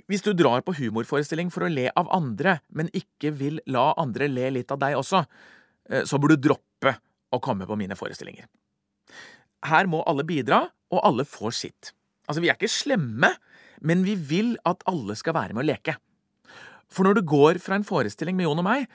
hvis 0.09 0.25
du 0.25 0.33
drar 0.33 0.63
på 0.65 0.73
humorforestilling 0.79 1.51
for 1.53 1.67
å 1.67 1.73
le 1.73 1.91
av 1.99 2.09
andre, 2.15 2.61
men 2.73 2.89
ikke 2.97 3.35
vil 3.37 3.61
la 3.69 3.91
andre 4.01 4.29
le 4.31 4.49
litt 4.57 4.73
av 4.73 4.81
deg 4.81 4.97
også, 4.97 5.21
eh, 5.91 6.07
så 6.09 6.21
burde 6.21 6.39
du 6.41 6.49
droppe 6.49 6.95
å 7.33 7.41
komme 7.45 7.69
på 7.69 7.77
mine 7.77 7.97
forestillinger. 7.99 8.49
Her 9.69 9.89
må 9.91 10.01
alle 10.09 10.25
bidra, 10.25 10.65
og 10.93 11.05
alle 11.05 11.27
får 11.29 11.53
sitt. 11.57 11.93
Altså, 12.29 12.41
vi 12.41 12.49
er 12.49 12.57
ikke 12.57 12.73
slemme, 12.73 13.35
men 13.83 14.05
vi 14.07 14.17
vil 14.17 14.55
at 14.69 14.83
alle 14.91 15.17
skal 15.19 15.37
være 15.37 15.57
med 15.57 15.65
å 15.65 15.69
leke. 15.73 15.97
For 16.93 17.07
når 17.07 17.19
du 17.19 17.29
går 17.29 17.61
fra 17.63 17.79
en 17.79 17.87
forestilling 17.87 18.37
med 18.39 18.47
Jon 18.47 18.61
og 18.63 18.67
meg, 18.67 18.87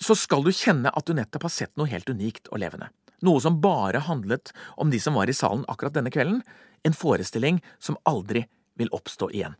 så 0.00 0.16
skal 0.18 0.44
du 0.44 0.52
kjenne 0.52 0.92
at 0.92 1.08
du 1.08 1.14
nettopp 1.16 1.46
har 1.48 1.52
sett 1.52 1.72
noe 1.78 1.88
helt 1.90 2.08
unikt 2.08 2.50
og 2.50 2.60
levende. 2.60 2.90
Noe 3.24 3.40
som 3.40 3.60
bare 3.62 4.02
handlet 4.04 4.52
om 4.76 4.90
de 4.92 5.00
som 5.00 5.16
var 5.16 5.30
i 5.30 5.36
salen 5.36 5.64
akkurat 5.72 5.94
denne 5.96 6.12
kvelden. 6.12 6.42
En 6.84 6.96
forestilling 6.96 7.62
som 7.80 7.96
aldri 8.08 8.44
vil 8.76 8.92
oppstå 8.92 9.30
igjen. 9.32 9.56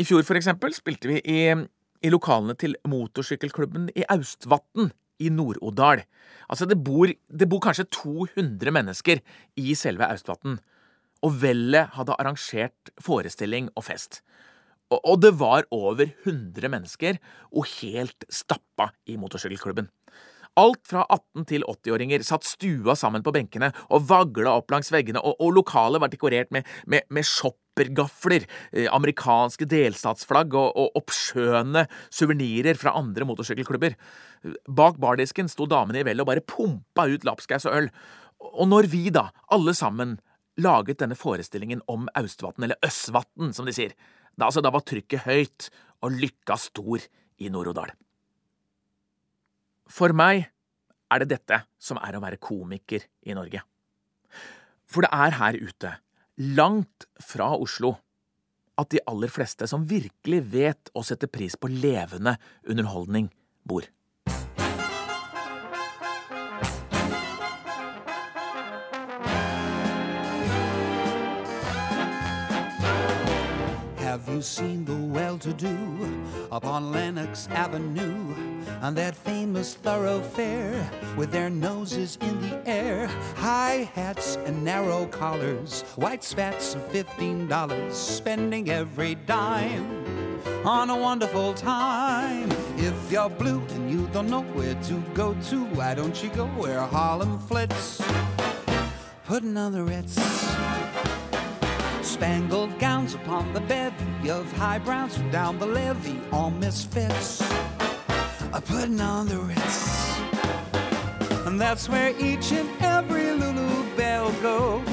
I 0.00 0.06
fjor, 0.06 0.22
for 0.24 0.38
eksempel, 0.38 0.72
spilte 0.72 1.10
vi 1.10 1.18
i, 1.28 1.40
i 1.52 2.12
lokalene 2.12 2.54
til 2.56 2.76
motorsykkelklubben 2.88 3.90
i 3.98 4.06
Austvatn 4.14 4.92
i 5.20 5.28
Nord-Odal. 5.34 6.04
Altså, 6.48 6.66
det 6.70 6.78
bor, 6.80 7.10
det 7.10 7.48
bor 7.50 7.60
kanskje 7.64 7.90
200 7.92 8.72
mennesker 8.72 9.20
i 9.60 9.74
selve 9.76 10.08
Austvatn 10.08 10.56
og 11.26 11.36
vellet 11.42 11.94
hadde 11.96 12.16
arrangert 12.16 12.92
forestilling 13.02 13.70
og 13.76 13.86
fest. 13.90 14.22
Og 14.90 15.20
det 15.22 15.36
var 15.38 15.68
over 15.70 16.08
100 16.24 16.66
mennesker, 16.72 17.20
og 17.54 17.68
helt 17.78 18.26
stappa 18.26 18.90
i 19.06 19.14
motorsykkelklubben. 19.20 19.86
Alt 20.58 20.82
fra 20.90 21.04
18- 21.06 21.44
til 21.46 21.62
80-åringer 21.62 22.24
satt 22.26 22.44
stua 22.48 22.96
sammen 22.98 23.22
på 23.22 23.30
benkene 23.32 23.68
og 23.86 24.08
vagla 24.10 24.56
opp 24.58 24.72
langs 24.74 24.90
veggene, 24.90 25.22
og, 25.22 25.36
og 25.38 25.54
lokalet 25.60 26.02
var 26.02 26.10
dekorert 26.10 26.50
med, 26.50 26.66
med, 26.90 27.06
med 27.14 27.28
shoppergafler, 27.28 28.48
eh, 28.74 28.88
amerikanske 28.90 29.68
delstatsflagg 29.70 30.56
og, 30.58 30.74
og 30.74 30.98
oppskjønne 30.98 31.84
suvenirer 32.10 32.80
fra 32.80 32.96
andre 32.98 33.28
motorsykkelklubber. 33.30 33.94
Bak 34.66 34.98
bardisken 35.00 35.48
sto 35.52 35.70
damene 35.70 36.02
i 36.02 36.08
vellet 36.08 36.26
og 36.26 36.32
bare 36.32 36.44
pumpa 36.44 37.06
ut 37.12 37.28
lapskaus 37.28 37.68
og 37.70 37.78
øl. 37.78 37.88
Og 38.50 38.66
når 38.72 38.90
vi, 38.90 39.06
da, 39.14 39.28
alle 39.54 39.76
sammen, 39.76 40.18
laget 40.62 41.00
denne 41.02 41.18
forestillingen 41.18 41.82
om 41.90 42.08
Austvatn, 42.18 42.64
eller 42.66 42.80
Østvatn, 42.86 43.54
som 43.56 43.68
de 43.68 43.74
sier. 43.76 43.96
Da, 44.36 44.46
altså, 44.48 44.62
da 44.64 44.72
var 44.72 44.84
trykket 44.86 45.26
høyt 45.26 45.68
og 46.04 46.14
lykka 46.16 46.56
stor 46.60 47.04
i 47.40 47.50
Nord-Odal. 47.52 47.92
For 49.90 50.14
meg 50.16 50.46
er 51.10 51.22
det 51.22 51.32
dette 51.32 51.62
som 51.82 51.98
er 52.00 52.16
å 52.16 52.22
være 52.22 52.38
komiker 52.42 53.04
i 53.26 53.34
Norge. 53.36 53.64
For 54.90 55.06
det 55.06 55.10
er 55.14 55.36
her 55.38 55.58
ute, 55.58 55.92
langt 56.56 57.06
fra 57.22 57.50
Oslo, 57.58 57.96
at 58.80 58.90
de 58.94 59.02
aller 59.10 59.30
fleste 59.30 59.66
som 59.68 59.84
virkelig 59.86 60.40
vet 60.54 60.90
å 60.96 61.02
sette 61.04 61.28
pris 61.28 61.56
på 61.58 61.68
levende 61.70 62.36
underholdning, 62.64 63.28
bor. 63.66 63.84
You 74.30 74.42
seen 74.42 74.84
the 74.84 74.94
well-to-do 74.94 75.76
up 76.52 76.64
on 76.64 76.92
Lenox 76.92 77.48
Avenue 77.48 78.34
on 78.80 78.94
that 78.94 79.16
famous 79.16 79.74
thoroughfare 79.74 80.90
with 81.16 81.30
their 81.32 81.50
noses 81.50 82.16
in 82.20 82.40
the 82.40 82.68
air, 82.68 83.08
high 83.36 83.90
hats 83.94 84.36
and 84.46 84.64
narrow 84.64 85.06
collars, 85.06 85.82
white 85.96 86.22
spats 86.22 86.74
of 86.74 86.86
fifteen 86.88 87.48
dollars, 87.48 87.96
spending 87.96 88.70
every 88.70 89.16
dime 89.26 90.40
on 90.64 90.90
a 90.90 90.96
wonderful 90.96 91.52
time. 91.54 92.50
If 92.76 93.10
you're 93.10 93.30
blue 93.30 93.60
and 93.70 93.90
you 93.90 94.06
don't 94.12 94.30
know 94.30 94.42
where 94.42 94.74
to 94.74 94.94
go 95.14 95.34
to, 95.48 95.64
why 95.74 95.94
don't 95.94 96.22
you 96.22 96.30
go 96.30 96.46
where 96.46 96.80
Harlem 96.80 97.38
flits? 97.38 98.00
Putting 99.24 99.56
on 99.56 99.72
the 99.72 99.82
Ritz 99.82 100.16
spangled 102.20 102.78
gowns 102.78 103.14
upon 103.14 103.50
the 103.54 103.60
bevy 103.62 104.28
of 104.28 104.52
high 104.52 104.78
browns 104.78 105.16
from 105.16 105.30
down 105.30 105.58
the 105.58 105.64
levee, 105.64 106.20
all 106.32 106.50
misfits 106.50 107.40
are 108.52 108.60
putting 108.60 109.00
on 109.00 109.26
the 109.26 109.38
Ritz. 109.38 110.18
And 111.46 111.58
that's 111.58 111.88
where 111.88 112.10
each 112.20 112.52
and 112.52 112.68
every 112.82 113.30
Lulu 113.30 113.96
Belle 113.96 114.32
goes. 114.42 114.86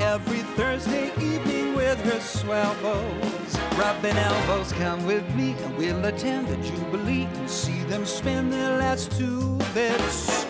Every 0.00 0.42
Thursday 0.58 1.12
evening 1.22 1.76
with 1.76 2.00
her 2.00 2.18
swell 2.18 2.74
bows. 2.82 3.78
Rubbing 3.78 4.16
elbows, 4.16 4.72
come 4.72 5.06
with 5.06 5.24
me 5.36 5.52
and 5.52 5.76
we'll 5.76 6.04
attend 6.04 6.48
the 6.48 6.56
Jubilee 6.68 7.28
and 7.32 7.48
see 7.48 7.84
them 7.84 8.04
spend 8.04 8.52
their 8.52 8.76
last 8.78 9.12
two 9.12 9.56
bits. 9.72 10.46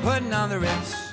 Putting 0.00 0.32
on 0.32 0.48
the 0.48 0.60
Ritz. 0.60 1.11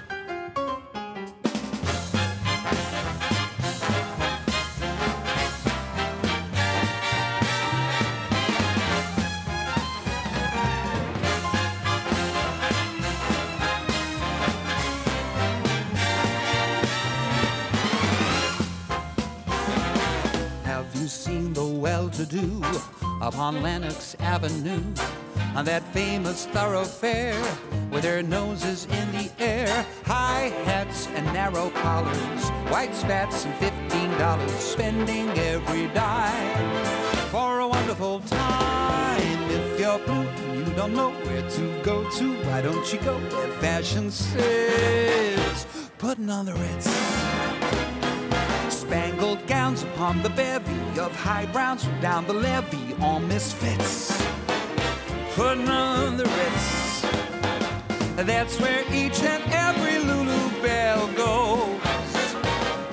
Upon 23.29 23.61
Lenox 23.61 24.15
Avenue 24.21 24.81
on 25.55 25.63
that 25.63 25.83
famous 25.93 26.47
thoroughfare 26.47 27.39
with 27.91 28.01
their 28.01 28.23
noses 28.23 28.85
in 28.85 29.11
the 29.11 29.29
air, 29.37 29.85
high 30.03 30.51
hats 30.65 31.07
and 31.13 31.23
narrow 31.27 31.69
collars, 31.69 32.49
white 32.71 32.95
spats 32.95 33.45
and 33.45 33.53
fifteen 33.57 34.09
dollars, 34.17 34.51
spending 34.51 35.29
every 35.37 35.87
dime 35.89 36.85
for 37.29 37.59
a 37.59 37.67
wonderful 37.67 38.19
time. 38.21 39.51
If 39.51 39.79
you're 39.79 39.99
blue 39.99 40.27
and 40.49 40.67
you 40.67 40.73
don't 40.73 40.95
know 40.95 41.11
where 41.11 41.47
to 41.47 41.83
go 41.83 42.09
to, 42.09 42.33
why 42.45 42.61
don't 42.61 42.91
you 42.91 42.99
go 43.01 43.19
where 43.19 43.51
fashion 43.59 44.09
says, 44.09 45.67
putting 45.99 46.31
on 46.31 46.47
the 46.47 46.53
Ritz. 46.53 47.28
Spangled 49.39 49.47
gowns 49.47 49.83
upon 49.83 50.21
the 50.23 50.29
bevy 50.29 50.99
of 50.99 51.15
high 51.15 51.45
browns 51.47 51.83
from 51.83 51.99
down 52.01 52.25
the 52.25 52.33
levee, 52.33 52.95
all 53.01 53.19
misfits. 53.19 54.11
Putting 55.35 55.69
on 55.69 56.17
the 56.17 56.25
Ritz. 56.25 57.01
That's 58.15 58.59
where 58.59 58.83
each 58.93 59.21
and 59.23 59.43
every 59.51 59.99
Lulu 59.99 60.61
Bell 60.61 61.07
goes. 61.13 62.35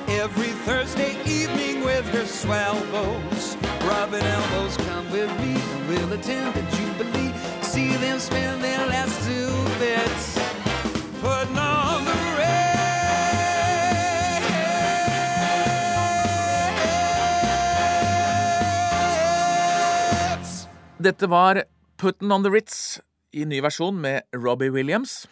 Every 0.09 0.53
Thursday 0.65 1.17
evening 1.25 1.85
with 1.85 2.07
her 2.11 2.27
swell 2.27 2.81
bows. 2.93 3.57
Rubbing 3.83 4.23
elbows, 4.23 4.77
come 4.77 5.11
with 5.11 5.31
me, 5.41 5.55
and 5.55 5.89
we'll 5.89 6.13
attend 6.13 6.55
the 6.55 6.63
Jubilee. 6.77 7.33
See 7.63 7.97
them 7.97 8.19
spend 8.19 8.63
their 8.63 8.87
last 8.87 9.17
two 9.27 9.51
bits. 9.79 10.39
Putting 11.21 11.59
on 11.59 11.76
Dette 21.07 21.29
var 21.31 21.61
Putten 22.03 22.33
on 22.35 22.43
the 22.43 22.51
Ritz 22.51 22.99
i 23.31 23.45
ny 23.47 23.61
versjon 23.63 23.95
med 24.03 24.25
Robbie 24.35 24.73
Williams. 24.75 25.29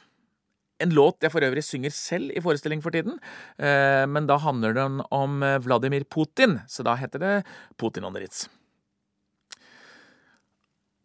En 0.78 0.92
låt 0.94 1.24
jeg 1.24 1.32
for 1.34 1.42
øvrig 1.42 1.64
synger 1.66 1.90
selv 1.90 2.30
i 2.30 2.42
forestilling 2.44 2.82
for 2.84 2.94
tiden, 2.94 3.16
eh, 3.58 4.04
men 4.06 4.28
da 4.30 4.36
handler 4.38 4.76
den 4.76 5.00
om 5.10 5.42
eh, 5.42 5.58
Vladimir 5.64 6.06
Putin, 6.06 6.60
så 6.70 6.86
da 6.86 6.94
heter 7.00 7.18
det 7.18 7.32
Putin 7.80 8.06
on 8.06 8.14
the 8.14 8.22
Ritz. 8.22 8.46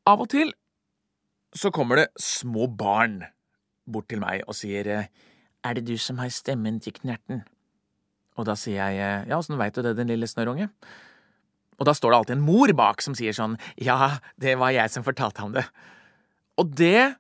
Av 0.06 0.22
og 0.22 0.30
til 0.30 0.54
så 1.56 1.74
kommer 1.74 2.04
det 2.04 2.08
små 2.22 2.70
barn 2.70 3.24
bort 3.90 4.12
til 4.14 4.22
meg 4.22 4.46
og 4.46 4.54
sier 4.60 4.86
eh, 4.86 5.10
Er 5.66 5.74
det 5.80 5.88
du 5.90 5.98
som 5.98 6.22
har 6.22 6.30
stemmen 6.30 6.78
til 6.78 6.94
Knerten? 6.94 7.42
Og 8.38 8.46
da 8.46 8.54
sier 8.54 8.94
jeg 8.94 9.26
Ja, 9.26 9.38
åssen 9.40 9.58
veit 9.58 9.74
du 9.74 9.82
det, 9.82 9.98
din 9.98 10.14
lille 10.14 10.30
snørrunge? 10.30 10.70
Og 11.80 11.88
da 11.88 11.96
står 11.96 12.12
det 12.12 12.20
alltid 12.20 12.36
en 12.36 12.46
mor 12.46 12.74
bak 12.76 13.02
som 13.04 13.16
sier 13.18 13.36
sånn 13.36 13.56
Ja, 13.80 14.20
det 14.42 14.58
var 14.60 14.76
jeg 14.76 14.92
som 14.92 15.06
fortalte 15.06 15.44
ham 15.44 15.56
det. 15.56 15.66
Og 16.60 16.74
det, 16.76 17.16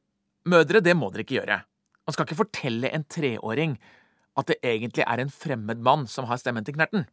mødre, 0.49 0.83
det 0.83 0.95
må 0.99 1.11
dere 1.13 1.23
ikke 1.23 1.39
gjøre. 1.39 1.61
Man 2.03 2.15
skal 2.15 2.27
ikke 2.27 2.41
fortelle 2.41 2.91
en 2.91 3.05
treåring 3.07 3.77
at 4.39 4.51
det 4.51 4.59
egentlig 4.65 5.05
er 5.05 5.23
en 5.23 5.31
fremmed 5.31 5.81
mann 5.83 6.05
som 6.11 6.27
har 6.29 6.39
stemmen 6.41 6.65
til 6.67 6.75
Knerten. 6.75 7.07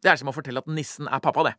Det 0.00 0.12
er 0.12 0.20
som 0.20 0.30
å 0.32 0.34
fortelle 0.34 0.62
at 0.62 0.70
nissen 0.70 1.08
er 1.08 1.20
pappa, 1.22 1.50
det. 1.50 1.54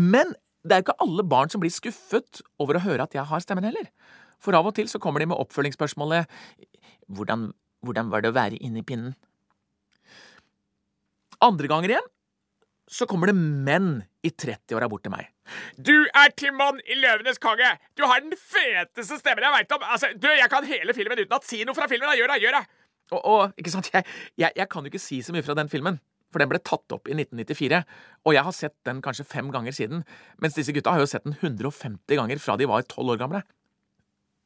Men 0.00 0.32
det 0.64 0.74
er 0.74 0.80
jo 0.80 0.88
ikke 0.88 1.04
alle 1.04 1.24
barn 1.28 1.52
som 1.52 1.62
blir 1.62 1.72
skuffet 1.72 2.42
over 2.60 2.78
å 2.78 2.84
høre 2.84 3.04
at 3.04 3.16
jeg 3.16 3.28
har 3.28 3.44
stemmen 3.44 3.66
heller. 3.68 3.88
For 4.40 4.56
av 4.56 4.68
og 4.68 4.76
til 4.76 4.88
så 4.90 5.00
kommer 5.02 5.20
de 5.20 5.28
med 5.28 5.40
oppfølgingsspørsmålet 5.40 6.28
hvordan, 7.12 7.50
hvordan 7.84 8.12
var 8.12 8.22
det 8.22 8.32
å 8.32 8.36
være 8.36 8.60
inni 8.64 8.84
pinnen? 8.86 9.16
Andre 11.44 11.70
ganger 11.70 11.94
igjen 11.94 12.08
så 12.88 13.06
kommer 13.08 13.30
det 13.30 13.36
menn 13.36 14.00
i 14.24 14.30
30-åra 14.32 14.88
bort 14.90 15.04
til 15.04 15.12
meg. 15.12 15.28
Du 15.76 15.94
er 16.16 16.32
Timon 16.36 16.80
i 16.84 16.96
Løvenes 16.98 17.40
konge! 17.42 17.70
Du 17.96 18.04
har 18.08 18.22
den 18.24 18.34
feteste 18.36 19.20
stemmen 19.20 19.44
jeg 19.46 19.54
veit 19.54 19.74
om! 19.76 19.84
Altså, 19.86 20.10
du, 20.16 20.28
Jeg 20.32 20.50
kan 20.52 20.66
hele 20.68 20.96
filmen 20.96 21.20
uten 21.20 21.36
at 21.36 21.48
Si 21.48 21.62
noe 21.64 21.76
fra 21.76 21.88
filmen! 21.90 22.08
da, 22.08 22.16
Gjør 22.18 22.34
det! 22.34 22.38
Gjør 22.44 22.58
det! 22.58 22.64
Og, 23.14 23.20
og, 23.20 23.56
ikke 23.60 23.72
sant, 23.72 23.88
jeg, 23.92 24.04
jeg, 24.36 24.52
jeg 24.56 24.68
kan 24.68 24.84
jo 24.84 24.92
ikke 24.92 25.00
si 25.00 25.22
så 25.24 25.32
mye 25.32 25.44
fra 25.44 25.56
den 25.56 25.70
filmen, 25.72 25.96
for 26.28 26.42
den 26.42 26.50
ble 26.50 26.60
tatt 26.60 26.92
opp 26.92 27.08
i 27.08 27.16
1994, 27.16 27.78
og 28.28 28.34
jeg 28.36 28.44
har 28.44 28.56
sett 28.56 28.76
den 28.84 29.00
kanskje 29.04 29.24
fem 29.28 29.48
ganger 29.54 29.72
siden, 29.72 30.02
mens 30.42 30.58
disse 30.58 30.74
gutta 30.76 30.92
har 30.92 31.00
jo 31.00 31.08
sett 31.08 31.24
den 31.24 31.38
150 31.38 32.18
ganger 32.20 32.42
fra 32.42 32.58
de 32.60 32.68
var 32.68 32.84
tolv 32.90 33.14
år 33.14 33.22
gamle. 33.22 33.40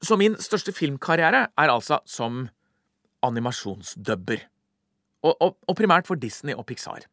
Så 0.02 0.18
min 0.18 0.38
største 0.42 0.74
filmkarriere 0.74 1.48
er 1.50 1.74
altså 1.74 1.98
som 2.07 2.46
animasjonsdubber. 3.26 4.46
Og, 5.22 5.35
og, 5.38 5.59
og 5.70 5.78
primært 5.78 6.09
for 6.09 6.18
Disney 6.18 6.55
og 6.59 6.66
Pixar. 6.70 7.07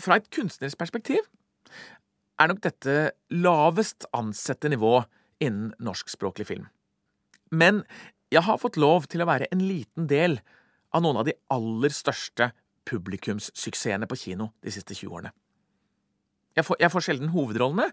Fra 0.00 0.18
et 0.18 0.30
kunstnerisk 0.34 0.78
perspektiv 0.80 1.22
er 2.40 2.50
nok 2.50 2.62
dette 2.64 3.12
lavest 3.30 4.08
ansette 4.16 4.70
nivå 4.72 4.96
innen 5.44 5.72
norskspråklig 5.82 6.48
film. 6.48 6.66
Men 7.54 7.82
jeg 8.32 8.42
har 8.46 8.58
fått 8.58 8.78
lov 8.80 9.06
til 9.10 9.22
å 9.22 9.28
være 9.28 9.50
en 9.54 9.62
liten 9.62 10.08
del 10.10 10.40
av 10.94 11.04
noen 11.04 11.20
av 11.20 11.28
de 11.28 11.36
aller 11.54 11.94
største 11.94 12.50
publikumssuksessene 12.88 14.08
på 14.10 14.18
kino 14.18 14.50
de 14.64 14.72
siste 14.74 14.96
20 14.96 15.14
årene. 15.14 15.34
Jeg 16.54 16.66
får, 16.68 16.78
jeg 16.78 16.92
får 16.92 17.02
sjelden 17.02 17.32
hovedrollene, 17.34 17.88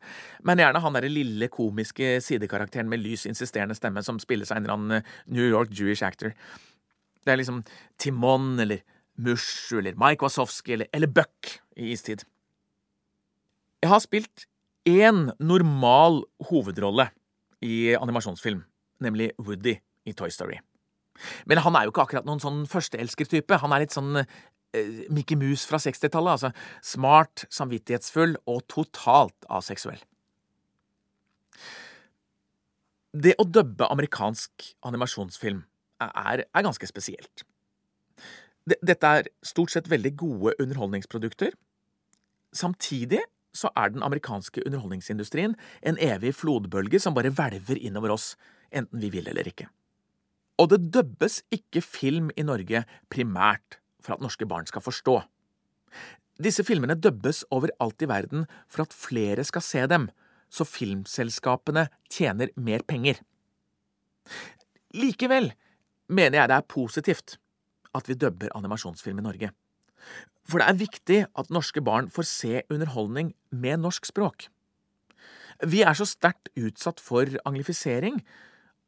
men 0.45 0.61
gjerne 0.61 0.81
han 0.83 0.93
derre 0.93 1.09
lille 1.09 1.47
komiske 1.49 2.19
sidekarakteren 2.21 2.89
med 2.89 3.01
lys, 3.01 3.23
insisterende 3.25 3.73
stemme 3.77 4.03
som 4.05 4.19
spilles 4.21 4.51
av 4.53 4.59
en 4.59 4.67
eller 4.67 4.77
annen 4.77 5.07
New 5.33 5.47
York 5.47 5.73
Jewish 5.73 6.05
actor. 6.05 6.35
Det 7.25 7.33
er 7.33 7.41
liksom 7.41 7.63
Timon 8.01 8.59
eller 8.61 8.83
Mush 9.21 9.73
eller 9.77 9.97
Mike 9.99 10.25
Wasowski 10.25 10.75
eller, 10.75 10.89
eller 10.93 11.11
Buck 11.11 11.55
i 11.77 11.91
Istid. 11.95 12.25
Jeg 13.81 13.89
har 13.89 14.01
spilt 14.03 14.45
én 14.89 15.29
normal 15.39 16.23
hovedrolle 16.49 17.09
i 17.61 17.93
animasjonsfilm, 17.97 18.63
nemlig 19.01 19.31
Woody 19.41 19.77
i 20.05 20.13
Toy 20.17 20.29
Story. 20.33 20.59
Men 21.45 21.61
han 21.61 21.75
er 21.77 21.85
jo 21.85 21.93
ikke 21.93 22.05
akkurat 22.05 22.27
noen 22.27 22.41
sånn 22.41 22.63
førsteelskertype. 22.69 23.59
Han 23.61 23.73
er 23.75 23.83
litt 23.83 23.93
sånn 23.93 24.23
eh, 24.23 25.03
Mickey 25.13 25.37
Mouse 25.37 25.67
fra 25.69 25.79
60-tallet. 25.81 26.37
Altså 26.37 26.51
smart, 26.85 27.45
samvittighetsfull 27.53 28.37
og 28.49 28.63
totalt 28.71 29.49
aseksuell. 29.51 30.01
Det 33.11 33.35
å 33.41 33.45
dubbe 33.45 33.89
amerikansk 33.91 34.71
animasjonsfilm 34.87 35.65
er, 36.01 36.45
er 36.47 36.65
ganske 36.65 36.87
spesielt. 36.89 37.43
Dette 38.69 39.09
er 39.09 39.29
stort 39.45 39.73
sett 39.73 39.89
veldig 39.89 40.13
gode 40.19 40.53
underholdningsprodukter. 40.61 41.55
Samtidig 42.53 43.23
så 43.57 43.71
er 43.75 43.91
den 43.91 44.03
amerikanske 44.05 44.63
underholdningsindustrien 44.65 45.55
en 45.81 45.97
evig 45.99 46.35
flodbølge 46.37 47.01
som 47.01 47.15
bare 47.17 47.33
hvelver 47.33 47.79
innover 47.79 48.13
oss, 48.13 48.35
enten 48.71 49.01
vi 49.01 49.09
vil 49.11 49.27
eller 49.27 49.47
ikke. 49.49 49.67
Og 50.61 50.69
det 50.71 50.91
dubbes 50.93 51.41
ikke 51.51 51.81
film 51.81 52.29
i 52.37 52.45
Norge 52.45 52.83
primært 53.09 53.79
for 54.01 54.15
at 54.15 54.23
norske 54.23 54.45
barn 54.45 54.69
skal 54.69 54.83
forstå. 54.85 55.17
Disse 56.41 56.63
filmene 56.65 56.95
dubbes 56.97 57.43
overalt 57.53 58.01
i 58.01 58.09
verden 58.09 58.45
for 58.69 58.85
at 58.85 58.95
flere 58.95 59.43
skal 59.47 59.65
se 59.65 59.83
dem, 59.89 60.09
så 60.51 60.67
filmselskapene 60.67 61.87
tjener 62.11 62.51
mer 62.55 62.85
penger. 62.87 63.21
Likevel 64.93 65.51
mener 66.11 66.41
jeg 66.41 66.51
det 66.51 66.57
er 66.57 66.69
positivt 66.69 67.37
at 67.97 68.07
vi 68.09 68.17
dubber 68.17 68.51
animasjonsfilm 68.55 69.19
i 69.19 69.25
Norge. 69.25 69.51
For 70.49 70.61
det 70.61 70.67
er 70.67 70.79
viktig 70.79 71.19
at 71.37 71.51
norske 71.53 71.83
barn 71.85 72.09
får 72.11 72.27
se 72.27 72.61
underholdning 72.73 73.33
med 73.51 73.83
norsk 73.83 74.07
språk. 74.09 74.47
Vi 75.61 75.83
er 75.85 75.93
så 75.97 76.07
sterkt 76.09 76.49
utsatt 76.57 77.01
for 77.03 77.29
anglifisering 77.45 78.21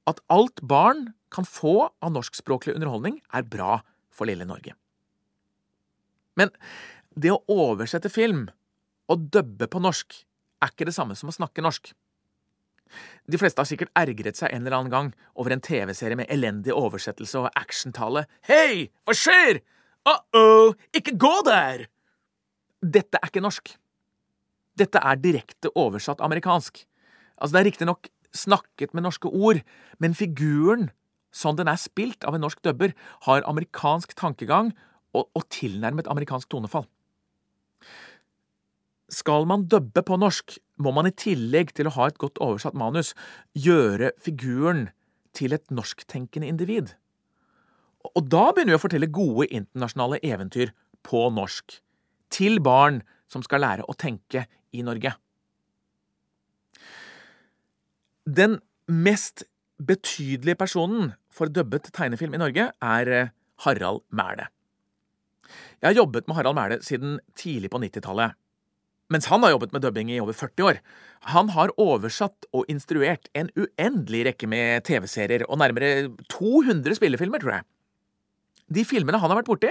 at 0.10 0.20
alt 0.34 0.64
barn 0.66 1.12
kan 1.34 1.46
få 1.48 1.90
av 2.04 2.14
norskspråklig 2.14 2.76
underholdning, 2.76 3.22
er 3.34 3.46
bra 3.46 3.82
for 4.14 4.30
lille 4.30 4.46
Norge. 4.46 4.76
Men 6.38 6.50
det 7.14 7.32
å 7.34 7.44
oversette 7.52 8.12
film 8.12 8.48
og 9.12 9.30
dubbe 9.34 9.70
på 9.70 9.82
norsk 9.82 10.16
er 10.64 10.72
ikke 10.72 10.88
det 10.90 10.96
samme 10.96 11.16
som 11.18 11.30
å 11.30 11.36
snakke 11.36 11.64
norsk. 11.64 11.92
De 13.30 13.40
fleste 13.40 13.62
har 13.62 13.70
sikkert 13.70 13.94
ergret 13.98 14.40
seg 14.40 14.52
en 14.52 14.66
eller 14.66 14.78
annen 14.78 14.94
gang 14.94 15.12
over 15.40 15.56
en 15.56 15.64
TV-serie 15.64 16.18
med 16.20 16.32
elendig 16.34 16.76
oversettelse 16.76 17.44
og 17.44 17.60
actiontale. 17.60 18.26
Hei, 18.48 18.90
hva 19.08 19.16
skjer? 19.18 19.62
Uh-oh, 20.04 20.74
ikke 20.96 21.16
gå 21.20 21.34
der! 21.48 21.88
Dette 22.84 23.20
er 23.22 23.32
ikke 23.32 23.44
norsk. 23.44 23.72
Dette 24.76 25.00
er 25.00 25.22
direkte 25.22 25.72
oversatt 25.80 26.24
amerikansk. 26.26 26.82
Altså, 27.38 27.54
det 27.56 27.62
er 27.62 27.70
riktignok 27.70 28.10
snakket 28.34 28.94
med 28.94 29.06
norske 29.06 29.30
ord, 29.30 29.62
men 30.02 30.18
figuren, 30.18 30.90
sånn 31.34 31.58
den 31.58 31.70
er 31.70 31.80
spilt 31.80 32.26
av 32.28 32.36
en 32.36 32.44
norsk 32.44 32.62
dubber, 32.66 32.94
har 33.28 33.46
amerikansk 33.50 34.16
tankegang 34.20 34.74
og, 35.14 35.30
og 35.32 35.48
tilnærmet 35.54 36.10
amerikansk 36.12 36.50
tonefall. 36.52 36.88
Skal 39.14 39.46
man 39.50 39.68
dubbe 39.70 40.02
på 40.06 40.18
norsk, 40.18 40.58
må 40.82 40.94
man 40.96 41.08
i 41.10 41.14
tillegg 41.14 41.74
til 41.78 41.90
å 41.90 41.96
ha 41.98 42.10
et 42.10 42.20
godt 42.22 42.42
oversatt 42.42 42.78
manus 42.78 43.14
gjøre 43.54 44.14
figuren 44.22 44.88
til 45.38 45.54
et 45.54 45.66
norsktenkende 45.74 46.50
individ. 46.50 46.94
Og 48.14 48.26
da 48.28 48.50
begynner 48.52 48.74
vi 48.74 48.80
å 48.80 48.84
fortelle 48.84 49.12
gode 49.14 49.48
internasjonale 49.54 50.20
eventyr 50.26 50.74
på 51.06 51.28
norsk. 51.36 51.78
Til 52.34 52.60
barn 52.64 53.02
som 53.32 53.46
skal 53.46 53.64
lære 53.64 53.86
å 53.88 53.96
tenke 53.98 54.48
i 54.74 54.84
Norge. 54.86 55.14
Den 58.24 58.60
mest 58.88 59.46
betydelige 59.84 60.60
personen 60.60 61.14
for 61.34 61.52
dubbet 61.52 61.90
tegnefilm 61.96 62.36
i 62.36 62.42
Norge 62.42 62.70
er 62.72 63.12
eh, 63.12 63.32
Harald 63.66 64.04
Mæhle. 64.16 64.48
Jeg 65.82 65.90
har 65.90 65.98
jobbet 65.98 66.28
med 66.28 66.38
Harald 66.38 66.58
Mæhle 66.58 66.80
siden 66.86 67.18
tidlig 67.36 67.72
på 67.74 67.82
90-tallet. 67.84 68.38
Mens 69.14 69.30
han 69.30 69.44
har 69.46 69.54
jobbet 69.54 69.74
med 69.76 69.84
dubbing 69.86 70.10
i 70.10 70.20
over 70.24 70.34
40 70.34 70.66
år. 70.66 70.80
Han 71.34 71.52
har 71.54 71.74
oversatt 71.80 72.48
og 72.56 72.66
instruert 72.72 73.30
en 73.38 73.52
uendelig 73.54 74.24
rekke 74.30 74.50
med 74.50 74.84
TV-serier 74.88 75.46
og 75.46 75.60
nærmere 75.62 76.10
200 76.34 76.98
spillefilmer, 76.98 77.44
tror 77.44 77.60
jeg. 77.60 77.68
De 78.74 78.86
filmene 78.88 79.20
han 79.22 79.30
har 79.30 79.38
vært 79.38 79.52
borti, 79.52 79.70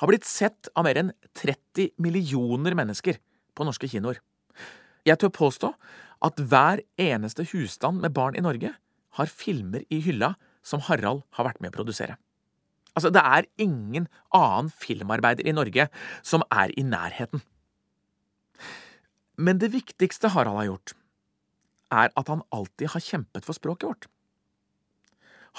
har 0.00 0.10
blitt 0.10 0.26
sett 0.26 0.70
av 0.74 0.88
mer 0.88 0.98
enn 0.98 1.12
30 1.38 1.92
millioner 2.02 2.74
mennesker 2.74 3.20
på 3.54 3.66
norske 3.68 3.88
kinoer. 3.92 4.18
Jeg 5.06 5.20
tør 5.20 5.32
påstå 5.36 5.70
at 6.26 6.40
hver 6.50 6.82
eneste 7.00 7.46
husstand 7.52 8.02
med 8.02 8.16
barn 8.16 8.36
i 8.36 8.44
Norge 8.44 8.72
har 9.18 9.30
filmer 9.30 9.84
i 9.92 10.00
hylla 10.04 10.34
som 10.66 10.82
Harald 10.88 11.22
har 11.38 11.46
vært 11.46 11.62
med 11.62 11.72
å 11.72 11.78
produsere. 11.78 12.18
Altså, 12.96 13.12
det 13.14 13.22
er 13.22 13.46
ingen 13.62 14.08
annen 14.34 14.72
filmarbeider 14.74 15.46
i 15.46 15.54
Norge 15.54 15.86
som 16.26 16.42
er 16.50 16.74
i 16.74 16.84
nærheten. 16.84 17.42
Men 19.40 19.60
det 19.60 19.72
viktigste 19.72 20.34
Harald 20.34 20.58
har 20.60 20.68
gjort, 20.68 20.94
er 21.90 22.12
at 22.12 22.28
han 22.28 22.44
alltid 22.54 22.92
har 22.92 23.02
kjempet 23.02 23.46
for 23.46 23.56
språket 23.56 23.88
vårt. 23.88 24.08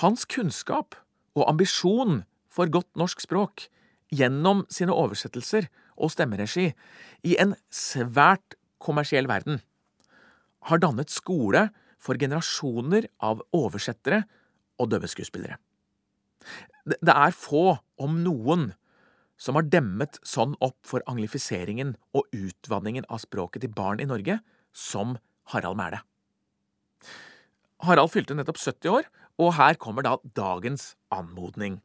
Hans 0.04 0.24
kunnskap 0.30 0.96
og 1.36 1.48
ambisjon 1.50 2.22
for 2.52 2.70
godt 2.72 2.90
norsk 3.00 3.24
språk 3.26 3.66
gjennom 4.14 4.64
sine 4.72 4.94
oversettelser 4.94 5.68
og 5.98 6.14
stemmeregi 6.14 6.70
i 7.28 7.36
en 7.42 7.56
svært 7.74 8.56
kommersiell 8.82 9.28
verden 9.32 9.62
har 10.70 10.82
dannet 10.82 11.12
skole 11.12 11.68
for 12.02 12.20
generasjoner 12.22 13.08
av 13.24 13.42
oversettere 13.56 14.24
og 14.82 14.92
dubbeskuespillere. 14.94 15.58
Det 16.86 17.14
er 17.14 17.36
få, 17.38 17.78
om 18.02 18.22
noen, 18.26 18.72
som 19.42 19.58
har 19.58 19.66
demmet 19.74 20.20
sånn 20.28 20.54
opp 20.62 20.78
for 20.86 21.02
anglifiseringen 21.10 21.96
og 22.18 22.30
utvanningen 22.36 23.08
av 23.10 23.24
språket 23.24 23.66
til 23.66 23.74
barn 23.74 24.02
i 24.04 24.10
Norge 24.10 24.38
som 24.72 25.18
Harald 25.54 25.80
Mæle. 25.80 26.04
Harald 27.82 28.14
fylte 28.14 28.38
nettopp 28.38 28.60
70 28.62 28.92
år, 28.94 29.08
og 29.42 29.56
her 29.58 29.80
kommer 29.82 30.06
da 30.06 30.20
dagens 30.38 30.94
anmodning. 31.10 31.80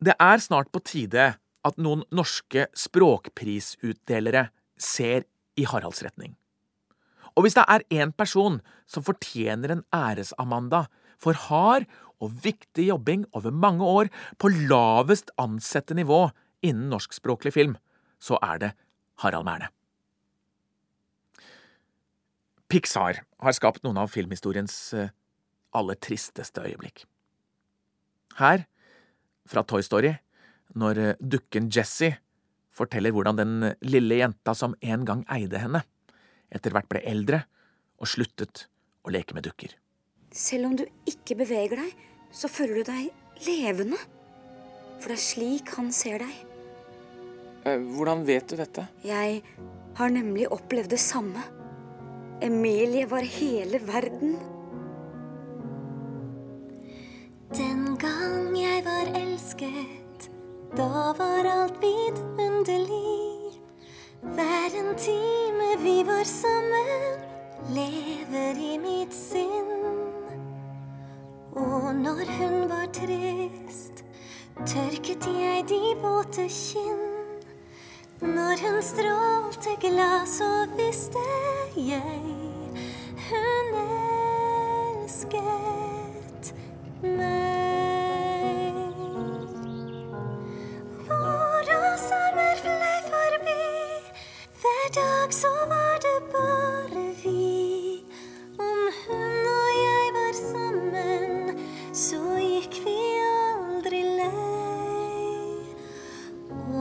Det 0.00 0.12
er 0.20 0.42
snart 0.44 0.68
på 0.74 0.82
tide 0.84 1.32
at 1.64 1.80
noen 1.80 2.04
norske 2.12 2.66
språkprisutdelere 2.76 4.48
ser 4.80 5.24
i 5.56 5.64
Haralds 5.68 6.02
retning. 6.04 6.36
Og 7.36 7.46
hvis 7.46 7.56
det 7.56 7.64
er 7.68 7.86
én 8.02 8.12
person 8.12 8.58
som 8.90 9.04
fortjener 9.06 9.72
en 9.72 9.84
æresamanda 9.94 10.86
for 11.20 11.36
hard 11.48 11.86
og 12.20 12.36
viktig 12.44 12.86
jobbing 12.90 13.26
over 13.36 13.54
mange 13.54 13.84
år 13.86 14.10
på 14.38 14.52
lavest 14.70 15.32
ansette 15.40 15.96
nivå 15.96 16.28
innen 16.66 16.90
norskspråklig 16.92 17.52
film, 17.56 17.76
så 18.20 18.38
er 18.44 18.62
det 18.62 18.72
Harald 19.24 19.46
Mæhle. 19.48 19.70
Pixar 22.70 23.24
har 23.42 23.56
skapt 23.56 23.82
noen 23.82 23.98
av 23.98 24.12
filmhistoriens 24.12 24.74
eh, 24.94 25.10
aller 25.74 25.98
tristeste 25.98 26.62
øyeblikk. 26.62 27.02
Her, 28.38 28.66
fra 29.50 29.64
Toy 29.66 29.82
Story, 29.82 30.12
når 30.78 31.00
eh, 31.02 31.16
dukken 31.18 31.70
Jessie 31.72 32.20
forteller 32.70 33.10
hvordan 33.14 33.40
den 33.40 33.54
lille 33.82 34.20
jenta 34.20 34.54
som 34.54 34.76
en 34.80 35.06
gang 35.08 35.24
eide 35.32 35.58
henne, 35.58 35.82
etter 36.50 36.74
hvert 36.74 36.88
ble 36.90 37.02
eldre 37.06 37.42
og 38.00 38.08
sluttet 38.10 38.68
å 39.02 39.12
leke 39.12 39.34
med 39.34 39.48
dukker. 39.48 39.74
Selv 40.30 40.70
om 40.70 40.76
du 40.78 40.84
ikke 41.10 41.36
beveger 41.40 41.82
deg, 41.82 42.06
så 42.32 42.48
føler 42.48 42.80
du 42.80 42.90
deg 42.92 43.46
levende. 43.46 43.98
For 45.00 45.12
det 45.12 45.18
er 45.18 45.24
slik 45.24 45.72
han 45.76 45.90
ser 45.94 46.22
deg. 46.24 46.36
Eh, 47.64 47.80
hvordan 47.94 48.24
vet 48.28 48.48
du 48.48 48.56
dette? 48.60 48.86
Jeg 49.04 49.42
har 49.98 50.12
nemlig 50.12 50.48
opplevd 50.52 50.92
det 50.94 51.00
samme. 51.00 51.42
Emilie 52.40 53.06
var 53.10 53.26
hele 53.26 53.80
verden. 53.84 54.38
Den 57.56 57.96
gang 57.98 58.54
jeg 58.56 58.84
var 58.86 59.10
elsket, 59.18 60.30
da 60.76 61.10
var 61.18 61.48
alt 61.50 61.82
vidunderlig. 61.82 63.58
Hver 64.22 64.78
en 64.80 64.94
time 64.96 65.74
vi 65.82 65.96
var 66.06 66.24
sammen, 66.24 67.20
lever 67.74 68.60
i 68.60 68.78
mitt 68.78 69.16
sinn. 69.16 69.79
Og 71.56 71.94
når 71.94 72.30
hun 72.38 72.68
var 72.70 72.86
trist, 72.94 74.04
tørket 74.66 75.26
jeg 75.26 75.64
de 75.68 75.80
våte 76.02 76.46
kinn. 76.46 77.00
Når 78.20 78.54
hun 78.62 78.82
strålte 78.82 79.74
glad, 79.80 80.26
så 80.26 80.66
visste 80.78 81.18
jeg 81.74 82.20
hun 83.30 83.74
elsket 85.02 85.34
meg. 87.02 87.18
Våre 91.10 91.98
sommer 92.06 92.54
fløy 92.62 92.98
forbi, 93.10 93.62
hver 94.62 94.86
dag 95.00 95.28
så 95.34 95.54
var 95.66 95.89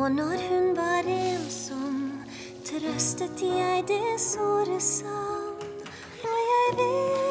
Og 0.10 0.16
når 0.16 0.40
hun 0.50 0.78
var 0.78 1.06
ensom, 1.06 1.98
trøstet 2.66 3.42
jeg 3.42 3.84
det 3.88 4.16
såre 4.18 4.80
savn. 4.82 5.62
Og 6.26 6.40
jeg 6.50 6.78
vet 6.82 7.29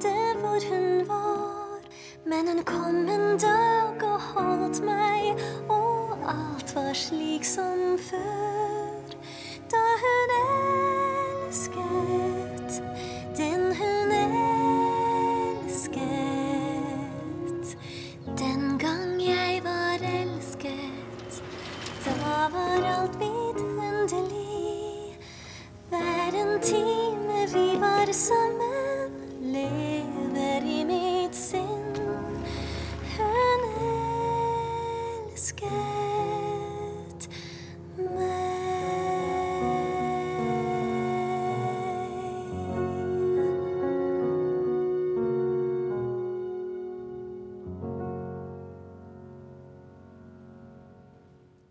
lite 0.00 0.40
hvor 0.40 0.74
hun 0.74 1.08
var. 1.08 1.80
Men 2.24 2.48
hun 2.48 2.64
kom 2.64 2.96
en 2.96 3.38
dag 3.38 4.02
og 4.02 4.20
holdt 4.20 4.84
meg, 4.84 5.36
og 5.68 6.18
alt 6.28 6.74
var 6.74 6.92
slik 6.92 7.44
som 7.44 7.98
før. 7.98 8.69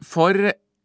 For 0.10 0.34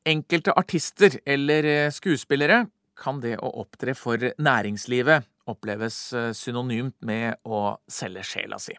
enkelte 0.05 0.53
artister 0.53 1.17
eller 1.25 1.65
eh, 1.65 1.93
skuespillere 1.95 2.67
kan 2.99 3.23
det 3.23 3.39
å 3.41 3.51
opptre 3.63 3.95
for 3.97 4.21
næringslivet 4.21 5.25
oppleves 5.51 5.97
eh, 6.17 6.31
synonymt 6.37 6.97
med 7.07 7.41
å 7.45 7.79
selge 7.89 8.25
sjela 8.29 8.61
si. 8.61 8.77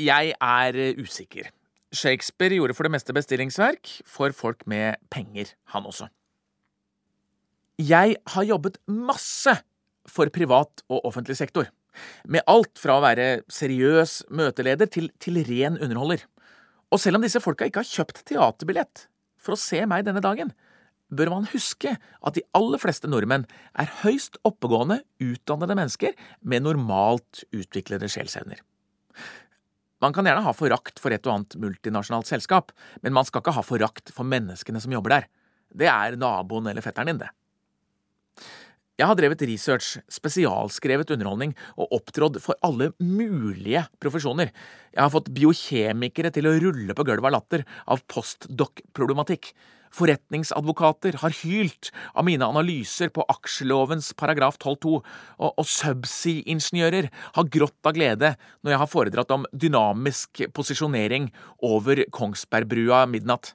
Jeg 0.00 0.32
er 0.32 0.80
eh, 0.80 0.96
usikker. 0.96 1.50
Shakespeare 1.96 2.56
gjorde 2.56 2.76
for 2.76 2.88
det 2.88 2.94
meste 2.96 3.14
bestillingsverk 3.16 3.92
for 4.08 4.34
folk 4.36 4.64
med 4.68 5.00
penger, 5.12 5.52
han 5.72 5.86
også. 5.88 6.08
Jeg 7.76 8.16
har 8.32 8.48
jobbet 8.48 8.80
masse 8.88 9.52
for 10.08 10.32
privat 10.32 10.80
og 10.88 11.04
offentlig 11.08 11.36
sektor. 11.38 11.68
Med 12.28 12.44
alt 12.48 12.80
fra 12.80 12.96
å 12.96 13.04
være 13.04 13.44
seriøs 13.52 14.22
møteleder 14.32 14.88
til, 14.92 15.10
til 15.20 15.40
ren 15.44 15.76
underholder. 15.80 16.24
Og 16.94 17.02
selv 17.02 17.18
om 17.18 17.24
disse 17.24 17.42
folka 17.42 17.66
ikke 17.66 17.82
har 17.82 17.90
kjøpt 17.90 18.22
teaterbillett 18.28 19.06
for 19.42 19.56
å 19.56 19.60
se 19.60 19.82
meg 19.88 20.06
denne 20.06 20.22
dagen, 20.24 20.52
bør 21.10 21.30
man 21.30 21.48
huske 21.52 21.92
at 21.96 22.36
de 22.36 22.42
aller 22.56 22.82
fleste 22.82 23.10
nordmenn 23.10 23.46
er 23.78 23.90
høyst 24.02 24.40
oppegående, 24.46 25.00
utdannede 25.22 25.76
mennesker 25.78 26.16
med 26.42 26.66
normalt 26.66 27.44
utviklede 27.54 28.10
sjelsevner. 28.10 28.62
Man 30.02 30.12
kan 30.12 30.26
gjerne 30.28 30.44
ha 30.44 30.52
forakt 30.52 31.00
for 31.00 31.14
et 31.14 31.24
og 31.26 31.32
annet 31.32 31.56
multinasjonalt 31.62 32.28
selskap, 32.28 32.72
men 33.02 33.14
man 33.16 33.26
skal 33.26 33.40
ikke 33.40 33.56
ha 33.56 33.64
forakt 33.64 34.12
for 34.14 34.28
menneskene 34.28 34.82
som 34.82 34.92
jobber 34.92 35.14
der. 35.14 35.28
Det 35.72 35.88
er 35.90 36.18
naboen 36.20 36.68
eller 36.68 36.84
fetteren 36.84 37.14
din, 37.14 37.22
det. 37.22 37.30
Jeg 38.96 39.10
har 39.10 39.16
drevet 39.18 39.42
research, 39.44 39.98
spesialskrevet 40.08 41.10
underholdning 41.12 41.50
og 41.76 41.90
opptrådt 41.98 42.38
for 42.40 42.56
alle 42.64 42.94
mulige 42.96 43.82
profesjoner. 44.00 44.48
Jeg 44.94 45.02
har 45.02 45.10
fått 45.12 45.28
biokjemikere 45.36 46.30
til 46.32 46.46
å 46.48 46.54
rulle 46.62 46.94
på 46.96 47.04
gulvet 47.04 47.28
av 47.28 47.34
latter 47.34 47.64
av 47.92 48.00
postdoc-problematikk. 48.08 49.50
Forretningsadvokater 49.92 51.18
har 51.20 51.34
hylt 51.42 51.90
av 52.16 52.24
mine 52.24 52.48
analyser 52.48 53.12
på 53.12 53.24
aksjelovens 53.34 54.14
paragraf 54.16 54.56
12-2, 54.56 54.92
og, 54.96 55.02
og 55.44 55.68
subsea-ingeniører 55.68 57.10
har 57.36 57.50
grått 57.52 57.90
av 57.90 57.96
glede 57.98 58.30
når 58.64 58.74
jeg 58.74 58.80
har 58.80 58.90
foredratt 58.92 59.34
om 59.36 59.44
dynamisk 59.52 60.46
posisjonering 60.56 61.28
over 61.68 62.00
Kongsbergbrua 62.16 63.02
midnatt. 63.12 63.52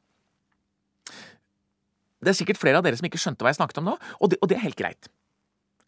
Det 2.22 2.30
er 2.30 2.38
sikkert 2.38 2.62
flere 2.62 2.78
av 2.78 2.86
dere 2.86 3.02
som 3.02 3.10
ikke 3.10 3.22
skjønte 3.22 3.42
hva 3.42 3.50
jeg 3.50 3.58
snakket 3.58 3.82
om 3.82 3.90
nå, 3.90 3.98
og 4.22 4.30
det, 4.30 4.38
og 4.38 4.54
det 4.54 4.60
er 4.60 4.66
helt 4.68 4.78
greit. 4.78 5.10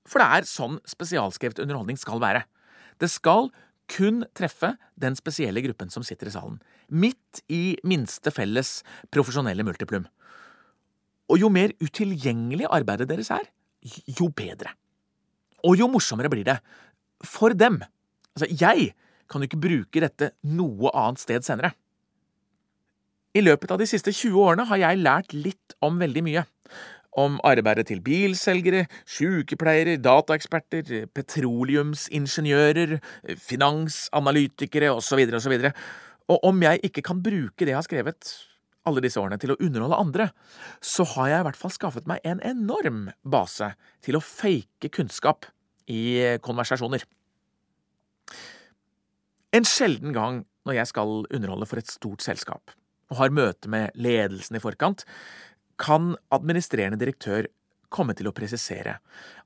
For 0.09 0.19
det 0.19 0.29
er 0.29 0.49
sånn 0.49 0.79
spesialskrevet 0.89 1.61
underholdning 1.63 1.99
skal 1.99 2.21
være. 2.23 2.43
Det 2.99 3.09
skal 3.11 3.49
kun 3.91 4.23
treffe 4.35 4.73
den 4.99 5.15
spesielle 5.17 5.63
gruppen 5.63 5.91
som 5.93 6.05
sitter 6.05 6.29
i 6.29 6.33
salen. 6.35 6.59
Midt 6.89 7.43
i 7.51 7.75
minste 7.87 8.31
felles 8.33 8.81
profesjonelle 9.13 9.65
multiplum. 9.65 10.05
Og 11.31 11.39
jo 11.39 11.49
mer 11.51 11.73
utilgjengelig 11.81 12.67
arbeidet 12.71 13.09
deres 13.09 13.31
er, 13.33 13.45
jo 14.07 14.29
bedre. 14.31 14.73
Og 15.63 15.77
jo 15.79 15.87
morsommere 15.91 16.31
blir 16.31 16.45
det. 16.47 16.57
For 17.23 17.55
dem. 17.55 17.79
Altså, 18.35 18.49
jeg 18.49 18.91
kan 19.31 19.41
jo 19.41 19.47
ikke 19.47 19.63
bruke 19.63 20.03
dette 20.03 20.33
noe 20.43 20.91
annet 20.91 21.23
sted 21.23 21.45
senere. 21.47 21.71
I 23.33 23.41
løpet 23.41 23.71
av 23.73 23.79
de 23.81 23.87
siste 23.89 24.11
20 24.13 24.35
årene 24.37 24.67
har 24.69 24.81
jeg 24.81 25.01
lært 25.01 25.33
litt 25.33 25.75
om 25.81 25.95
veldig 25.97 26.21
mye 26.25 26.43
om 27.19 27.39
arbeidet 27.45 27.87
til 27.89 28.01
bilselgere, 28.03 28.85
sykepleiere, 29.05 29.99
dataeksperter, 30.01 31.09
petroleumsingeniører, 31.13 32.97
finansanalytikere 33.37 34.91
osv. 34.93 35.27
osv. 35.37 35.59
Og 36.31 36.49
om 36.49 36.65
jeg 36.65 36.81
ikke 36.89 37.05
kan 37.05 37.21
bruke 37.23 37.65
det 37.65 37.73
jeg 37.73 37.79
har 37.79 37.87
skrevet 37.87 38.33
alle 38.87 39.03
disse 39.03 39.19
årene 39.21 39.39
til 39.39 39.53
å 39.53 39.59
underholde 39.63 39.99
andre, 39.99 40.29
så 40.83 41.05
har 41.15 41.31
jeg 41.31 41.43
i 41.43 41.47
hvert 41.47 41.59
fall 41.59 41.73
skaffet 41.75 42.07
meg 42.09 42.23
en 42.27 42.41
enorm 42.43 43.05
base 43.23 43.71
til 44.03 44.17
å 44.19 44.23
fake 44.23 44.91
kunnskap 44.93 45.47
i 45.91 46.35
konversasjoner. 46.43 47.05
En 49.53 49.67
sjelden 49.67 50.15
gang 50.15 50.43
når 50.67 50.79
jeg 50.79 50.91
skal 50.91 51.23
underholde 51.27 51.67
for 51.69 51.79
et 51.79 51.91
stort 51.91 52.23
selskap 52.25 52.73
og 53.11 53.19
har 53.19 53.33
møte 53.35 53.69
med 53.69 53.93
ledelsen 53.99 54.57
i 54.57 54.63
forkant, 54.63 55.03
kan 55.79 56.13
administrerende 56.33 56.99
direktør 57.01 57.47
komme 57.93 58.15
til 58.17 58.29
å 58.29 58.35
presisere 58.35 58.97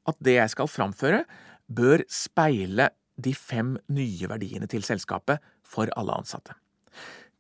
at 0.07 0.19
det 0.23 0.37
jeg 0.37 0.53
skal 0.53 0.69
framføre, 0.71 1.23
bør 1.67 2.03
speile 2.11 2.91
de 3.19 3.33
fem 3.35 3.75
nye 3.91 4.29
verdiene 4.29 4.69
til 4.71 4.85
selskapet 4.87 5.43
for 5.65 5.91
alle 5.99 6.15
ansatte. 6.15 6.55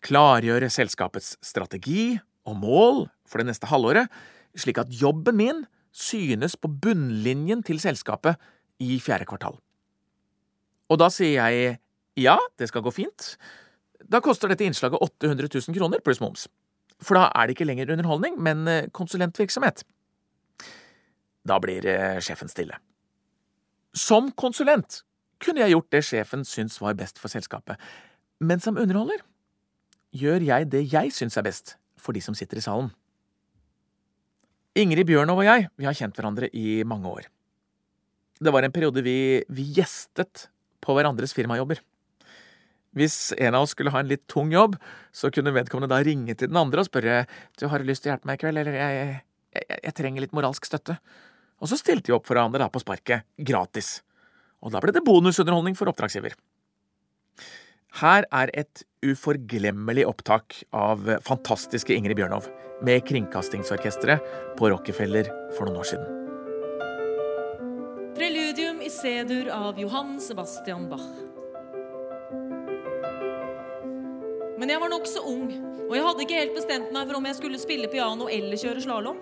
Klargjøre 0.03 0.69
selskapets 0.73 1.35
strategi 1.43 2.17
og 2.47 2.59
mål 2.59 3.05
for 3.27 3.41
det 3.41 3.49
neste 3.49 3.69
halvåret, 3.71 4.11
slik 4.57 4.81
at 4.81 4.91
jobben 4.93 5.37
min 5.39 5.63
synes 5.95 6.57
på 6.59 6.69
bunnlinjen 6.69 7.63
til 7.65 7.79
selskapet 7.81 8.37
i 8.83 8.99
fjerde 9.01 9.27
kvartal. 9.29 9.57
Og 10.87 10.99
da 11.01 11.09
sier 11.13 11.39
jeg 11.39 11.77
ja, 12.17 12.37
det 12.57 12.69
skal 12.71 12.83
gå 12.85 12.93
fint. 12.93 13.35
Da 14.07 14.21
koster 14.23 14.49
dette 14.49 14.65
innslaget 14.65 15.01
800 15.01 15.49
000 15.53 15.77
kroner 15.77 16.01
pluss 16.03 16.21
moms 16.23 16.47
for 17.03 17.19
da 17.19 17.27
er 17.35 17.47
det 17.47 17.57
ikke 17.57 17.67
lenger 17.67 17.91
underholdning, 17.93 18.37
men 18.41 18.67
eh, 18.67 18.89
konsulentvirksomhet. 18.95 19.83
Da 21.47 21.59
blir 21.63 21.85
eh, 21.85 22.19
sjefen 22.23 22.49
stille. 22.51 22.79
Som 23.97 24.31
konsulent 24.37 25.01
kunne 25.43 25.61
jeg 25.61 25.75
gjort 25.75 25.91
det 25.93 26.03
sjefen 26.05 26.45
syns 26.47 26.79
var 26.81 26.97
best 26.97 27.21
for 27.21 27.31
selskapet, 27.31 27.77
men 28.41 28.61
som 28.61 28.77
underholder 28.77 29.21
gjør 30.17 30.45
jeg 30.45 30.69
det 30.73 30.83
jeg 30.89 31.13
syns 31.13 31.37
er 31.37 31.45
best 31.45 31.75
for 32.01 32.15
de 32.17 32.21
som 32.23 32.35
sitter 32.37 32.59
i 32.59 32.65
salen. 32.65 32.89
Ingrid 34.77 35.07
Bjørnov 35.09 35.41
og 35.41 35.47
jeg 35.47 35.69
vi 35.77 35.87
har 35.89 35.97
kjent 35.97 36.17
hverandre 36.17 36.49
i 36.53 36.83
mange 36.85 37.09
år. 37.09 37.29
Det 38.37 38.53
var 38.53 38.65
en 38.65 38.73
periode 38.73 39.01
vi, 39.01 39.43
vi 39.49 39.65
gjestet 39.77 40.47
på 40.81 40.93
hverandres 40.93 41.33
firmajobber. 41.33 41.81
Hvis 42.97 43.31
en 43.37 43.55
av 43.55 43.67
oss 43.67 43.75
skulle 43.75 43.93
ha 43.93 44.01
en 44.01 44.09
litt 44.09 44.25
tung 44.31 44.51
jobb, 44.53 44.75
så 45.13 45.29
kunne 45.33 45.53
vedkommende 45.53 45.91
da 45.93 46.01
ringe 46.05 46.33
til 46.33 46.49
den 46.49 46.59
andre 46.59 46.81
og 46.81 46.89
spørre 46.89 47.23
du 47.59 47.67
har 47.69 47.85
lyst 47.85 48.03
til 48.03 48.11
å 48.11 48.15
hjelpe 48.15 48.29
meg 48.29 48.39
i 48.39 48.43
kveld, 48.43 48.61
eller 48.63 48.77
jeg, 48.79 49.15
jeg, 49.53 49.79
jeg, 49.83 49.95
trenger 49.97 50.25
litt 50.25 50.35
moralsk 50.37 50.65
støtte. 50.65 50.97
Og 51.61 51.69
så 51.69 51.77
stilte 51.79 52.09
de 52.09 52.17
opp 52.17 52.27
for 52.27 52.37
hverandre 52.37 52.63
da 52.63 52.69
på 52.73 52.81
sparket, 52.81 53.25
gratis. 53.37 53.99
Og 54.65 54.73
da 54.73 54.81
ble 54.81 54.93
det 54.95 55.05
bonusunderholdning 55.05 55.77
for 55.77 55.89
oppdragsgiver. 55.91 56.37
Her 58.01 58.27
er 58.35 58.51
et 58.53 58.83
uforglemmelig 59.05 60.05
opptak 60.09 60.59
av 60.75 61.05
fantastiske 61.25 61.95
Ingrid 61.95 62.19
Bjørnov 62.19 62.49
med 62.85 63.05
Kringkastingsorkesteret 63.09 64.57
på 64.57 64.69
Rockefeller 64.73 65.29
for 65.57 65.69
noen 65.69 65.81
år 65.81 65.89
siden. 65.93 66.13
Preludium 68.17 68.81
i 68.81 68.89
C-dur 68.93 69.49
av 69.53 69.81
Johan 69.81 70.17
Sebastian 70.21 70.89
Bach. 70.89 71.26
Men 74.57 74.73
jeg 74.73 74.81
var 74.81 74.89
nokså 74.89 75.21
ung, 75.29 75.51
og 75.85 75.93
jeg 75.93 76.05
hadde 76.07 76.23
ikke 76.25 76.39
helt 76.41 76.55
bestemt 76.57 76.93
meg 76.93 77.05
for 77.05 77.19
om 77.19 77.27
jeg 77.29 77.37
skulle 77.37 77.59
spille 77.61 77.89
piano 77.91 78.25
eller 78.31 78.57
kjøre 78.57 78.81
slalåm. 78.81 79.19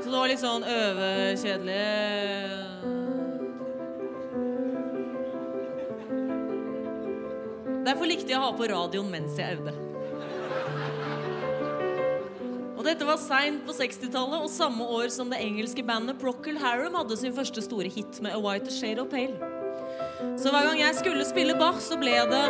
Så 0.00 0.06
det 0.06 0.14
var 0.14 0.30
litt 0.30 0.42
sånn 0.42 0.64
øvekjedelig. 0.64 1.80
Derfor 7.90 8.06
likte 8.06 8.30
jeg 8.30 8.38
å 8.38 8.44
ha 8.46 8.52
på 8.54 8.68
radioen 8.70 9.10
mens 9.10 9.38
jeg 9.40 9.58
øvde. 9.58 9.74
Og 12.78 12.86
dette 12.86 13.04
var 13.04 13.18
seint 13.20 13.60
på 13.66 13.74
60-tallet 13.76 14.46
og 14.46 14.48
samme 14.48 14.86
år 14.88 15.10
som 15.12 15.28
det 15.28 15.42
engelske 15.44 15.82
bandet 15.84 16.16
Procol 16.22 16.56
Harum 16.62 16.94
hadde 16.96 17.18
sin 17.20 17.34
første 17.36 17.60
store 17.66 17.90
hit 17.92 18.22
med 18.24 18.32
A 18.38 18.40
White 18.40 18.72
Shade 18.72 19.02
of 19.02 19.10
Pale. 19.12 19.36
Så 20.40 20.48
hver 20.48 20.70
gang 20.70 20.80
jeg 20.80 20.96
skulle 20.96 21.26
spille 21.28 21.58
Bach, 21.60 21.82
så 21.84 21.98
ble 22.00 22.14
det 22.30 22.44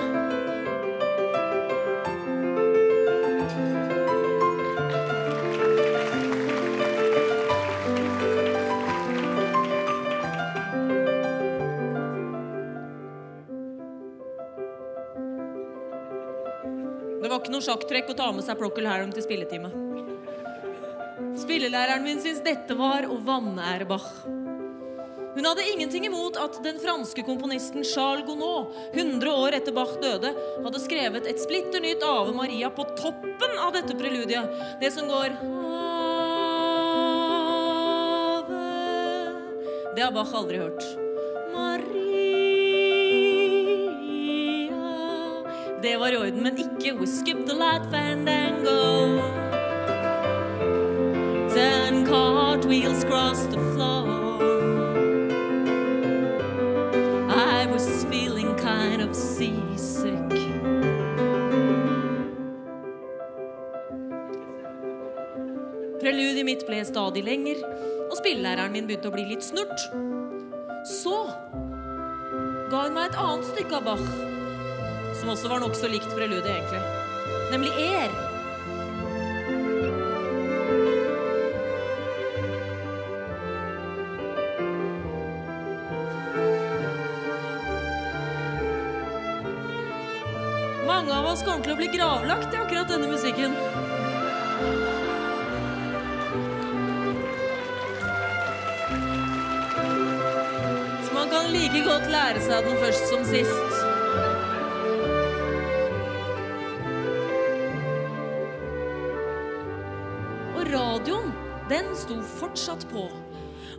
sjakktrekk 17.71 18.11
og 18.11 18.19
ta 18.19 18.29
med 18.35 18.43
seg 18.47 18.59
Procol 18.59 18.89
Harum 18.91 19.13
til 19.15 19.23
spilletime. 19.23 19.71
Spillelæreren 21.39 22.03
min 22.03 22.19
syntes 22.19 22.43
dette 22.43 22.75
var 22.79 23.07
å 23.07 23.19
vanære 23.23 23.87
Bach. 23.89 24.09
Hun 25.31 25.47
hadde 25.47 25.63
ingenting 25.71 26.09
imot 26.09 26.35
at 26.43 26.59
den 26.65 26.81
franske 26.83 27.23
komponisten 27.23 27.87
Charles 27.87 28.27
Gounod, 28.27 28.75
100 28.91 29.31
år 29.31 29.55
etter 29.61 29.77
Bach 29.77 29.93
døde, 30.03 30.33
hadde 30.65 30.83
skrevet 30.83 31.29
et 31.31 31.39
splitter 31.43 31.85
nytt 31.85 32.03
Ave 32.03 32.35
Maria 32.35 32.73
på 32.75 32.89
toppen 32.99 33.55
av 33.63 33.77
dette 33.79 33.95
preludiet. 33.95 34.51
Det 34.83 34.91
som 34.97 35.07
går 35.11 35.39
Ave 35.39 35.71
Det 39.95 40.03
har 40.03 40.13
Bach 40.17 40.35
aldri 40.35 40.59
hørt. 40.59 41.00
Det 45.83 45.97
var 45.97 46.13
i 46.13 46.17
orden, 46.17 46.43
men 46.43 46.59
ikke 46.59 46.93
We 46.99 47.07
up 47.33 47.47
the 47.47 47.55
light 47.55 47.87
fandango. 47.91 49.17
Ten 51.49 52.07
cartwheels 52.07 53.05
cross 53.05 53.47
the 53.47 53.59
floor. 53.73 54.07
I 57.31 57.67
was 57.73 58.05
feeling 58.11 58.55
kind 58.57 59.01
of 59.01 59.17
seasick. 59.17 60.31
Preludiet 66.01 66.45
mitt 66.45 66.67
ble 66.67 66.85
stadig 66.85 67.25
lenger, 67.25 67.65
og 68.11 68.19
spillelæreren 68.21 68.73
min 68.73 68.89
begynte 68.89 69.09
å 69.09 69.15
bli 69.17 69.25
litt 69.33 69.45
snurt. 69.45 69.89
Så 71.01 71.17
ga 72.69 72.85
hun 72.85 72.99
meg 72.99 73.09
et 73.09 73.23
annet 73.25 73.49
stykke 73.55 73.81
av 73.81 73.89
Bach 73.89 74.30
som 75.21 75.29
også 75.29 75.49
var 75.53 75.61
nokså 75.61 75.89
likt 75.93 76.09
preludiet, 76.17 76.49
egentlig. 76.49 76.81
Nemlig 77.53 77.73
Er. 77.77 78.11
Mange 90.87 91.13
av 91.13 91.29
oss 91.33 91.45
kommer 91.45 91.65
til 91.65 91.75
å 91.75 91.79
bli 91.81 91.91
gravlagt 91.93 92.55
i 92.55 92.63
akkurat 92.63 92.89
denne 92.89 93.13
musikken. 93.13 93.57
Så 101.05 101.15
man 101.15 101.29
kan 101.29 101.53
like 101.53 101.85
godt 101.85 102.09
lære 102.09 102.49
seg 102.49 102.69
den 102.69 102.85
først 102.85 103.09
som 103.13 103.25
sist. 103.29 103.90
Sto 112.11 112.23
fortsatt 112.23 112.87
på. 112.93 113.09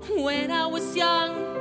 When 0.07 0.51
I 0.51 0.71
was 0.71 0.95
young, 0.95 1.60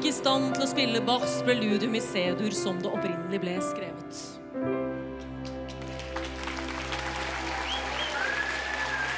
ikke 0.00 0.14
i 0.14 0.16
stand 0.16 0.54
til 0.56 0.64
å 0.64 0.68
spille 0.70 1.00
Bachs 1.04 1.32
preludium 1.44 1.92
i 1.98 2.00
C-dur 2.00 2.54
som 2.56 2.78
det 2.80 2.88
opprinnelig 2.88 3.36
ble 3.42 3.56
skrevet. 3.60 4.20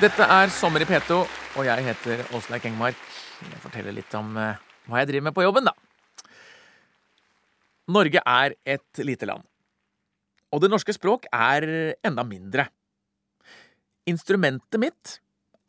Dette 0.03 0.27
er 0.27 0.51
Sommer 0.51 0.83
i 0.83 0.89
P2, 0.89 1.21
og 1.23 1.69
jeg 1.69 1.85
heter 1.87 2.25
Åsleik 2.35 2.67
Engmark. 2.67 2.99
Jeg 3.45 3.63
forteller 3.63 3.95
litt 3.95 4.17
om 4.19 4.35
eh, 4.35 4.59
hva 4.91 5.05
jeg 5.05 5.13
driver 5.13 5.29
med 5.29 5.37
på 5.37 5.45
jobben, 5.47 5.71
da. 5.71 6.33
Norge 7.95 8.25
er 8.27 8.57
et 8.75 9.03
lite 9.07 9.29
land. 9.31 9.47
Og 10.51 10.65
det 10.65 10.73
norske 10.73 10.97
språk 10.97 11.31
er 11.31 11.69
enda 12.03 12.27
mindre. 12.27 12.67
Instrumentet 14.11 14.83
mitt 14.83 15.15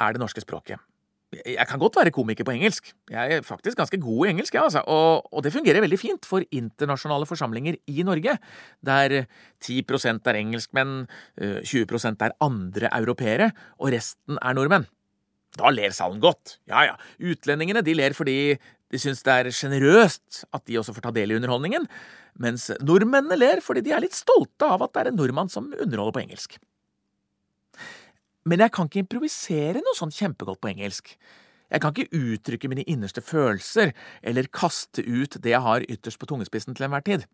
er 0.01 0.18
det 0.18 0.26
norske 0.26 0.41
språket. 0.41 0.82
Jeg 1.34 1.67
kan 1.69 1.81
godt 1.81 1.97
være 1.99 2.13
komiker 2.13 2.45
på 2.47 2.53
engelsk. 2.53 2.91
Jeg 3.11 3.38
er 3.38 3.45
faktisk 3.45 3.77
ganske 3.77 3.99
god 4.01 4.25
i 4.25 4.29
engelsk, 4.34 4.55
ja, 4.55 4.63
altså. 4.63 4.84
og, 4.88 5.27
og 5.34 5.43
det 5.43 5.53
fungerer 5.53 5.84
veldig 5.84 5.99
fint 5.99 6.27
for 6.29 6.45
internasjonale 6.51 7.27
forsamlinger 7.29 7.77
i 7.88 8.03
Norge, 8.05 8.38
der 8.86 9.25
10% 9.63 10.29
er 10.29 10.39
engelskmenn, 10.39 11.07
eh, 11.41 11.61
20% 11.65 12.25
er 12.27 12.36
andre 12.43 12.91
europeere, 12.91 13.51
og 13.79 13.93
resten 13.95 14.39
er 14.41 14.57
nordmenn. 14.57 14.88
Da 15.57 15.69
ler 15.69 15.93
salen 15.93 16.21
godt. 16.21 16.57
Ja 16.69 16.86
ja, 16.88 16.95
utlendingene 17.21 17.84
de 17.86 17.93
ler 17.97 18.15
fordi 18.17 18.55
de 18.93 19.01
syns 19.01 19.23
det 19.25 19.34
er 19.34 19.53
sjenerøst 19.53 20.43
at 20.53 20.65
de 20.69 20.77
også 20.81 20.95
får 20.95 21.07
ta 21.07 21.13
del 21.13 21.34
i 21.34 21.38
underholdningen, 21.38 21.88
mens 22.41 22.69
nordmennene 22.81 23.38
ler 23.38 23.61
fordi 23.65 23.84
de 23.86 23.93
er 23.93 24.01
litt 24.05 24.17
stolte 24.17 24.69
av 24.69 24.86
at 24.86 24.93
det 24.93 25.03
er 25.03 25.11
en 25.11 25.19
nordmann 25.21 25.51
som 25.53 25.69
underholder 25.73 26.15
på 26.15 26.23
engelsk. 26.25 26.57
Men 28.49 28.63
jeg 28.63 28.73
kan 28.75 28.89
ikke 28.89 29.03
improvisere 29.03 29.81
noe 29.83 29.97
sånn 29.97 30.13
kjempegodt 30.13 30.61
på 30.63 30.71
engelsk. 30.73 31.13
Jeg 31.73 31.81
kan 31.81 31.93
ikke 31.93 32.19
uttrykke 32.19 32.69
mine 32.69 32.85
innerste 32.89 33.23
følelser 33.23 33.93
eller 34.21 34.51
kaste 34.53 35.01
ut 35.01 35.39
det 35.41 35.55
jeg 35.55 35.63
har 35.63 35.85
ytterst 35.87 36.19
på 36.21 36.29
tungespissen 36.29 36.75
til 36.75 36.85
enhver 36.87 37.05
tid. 37.07 37.25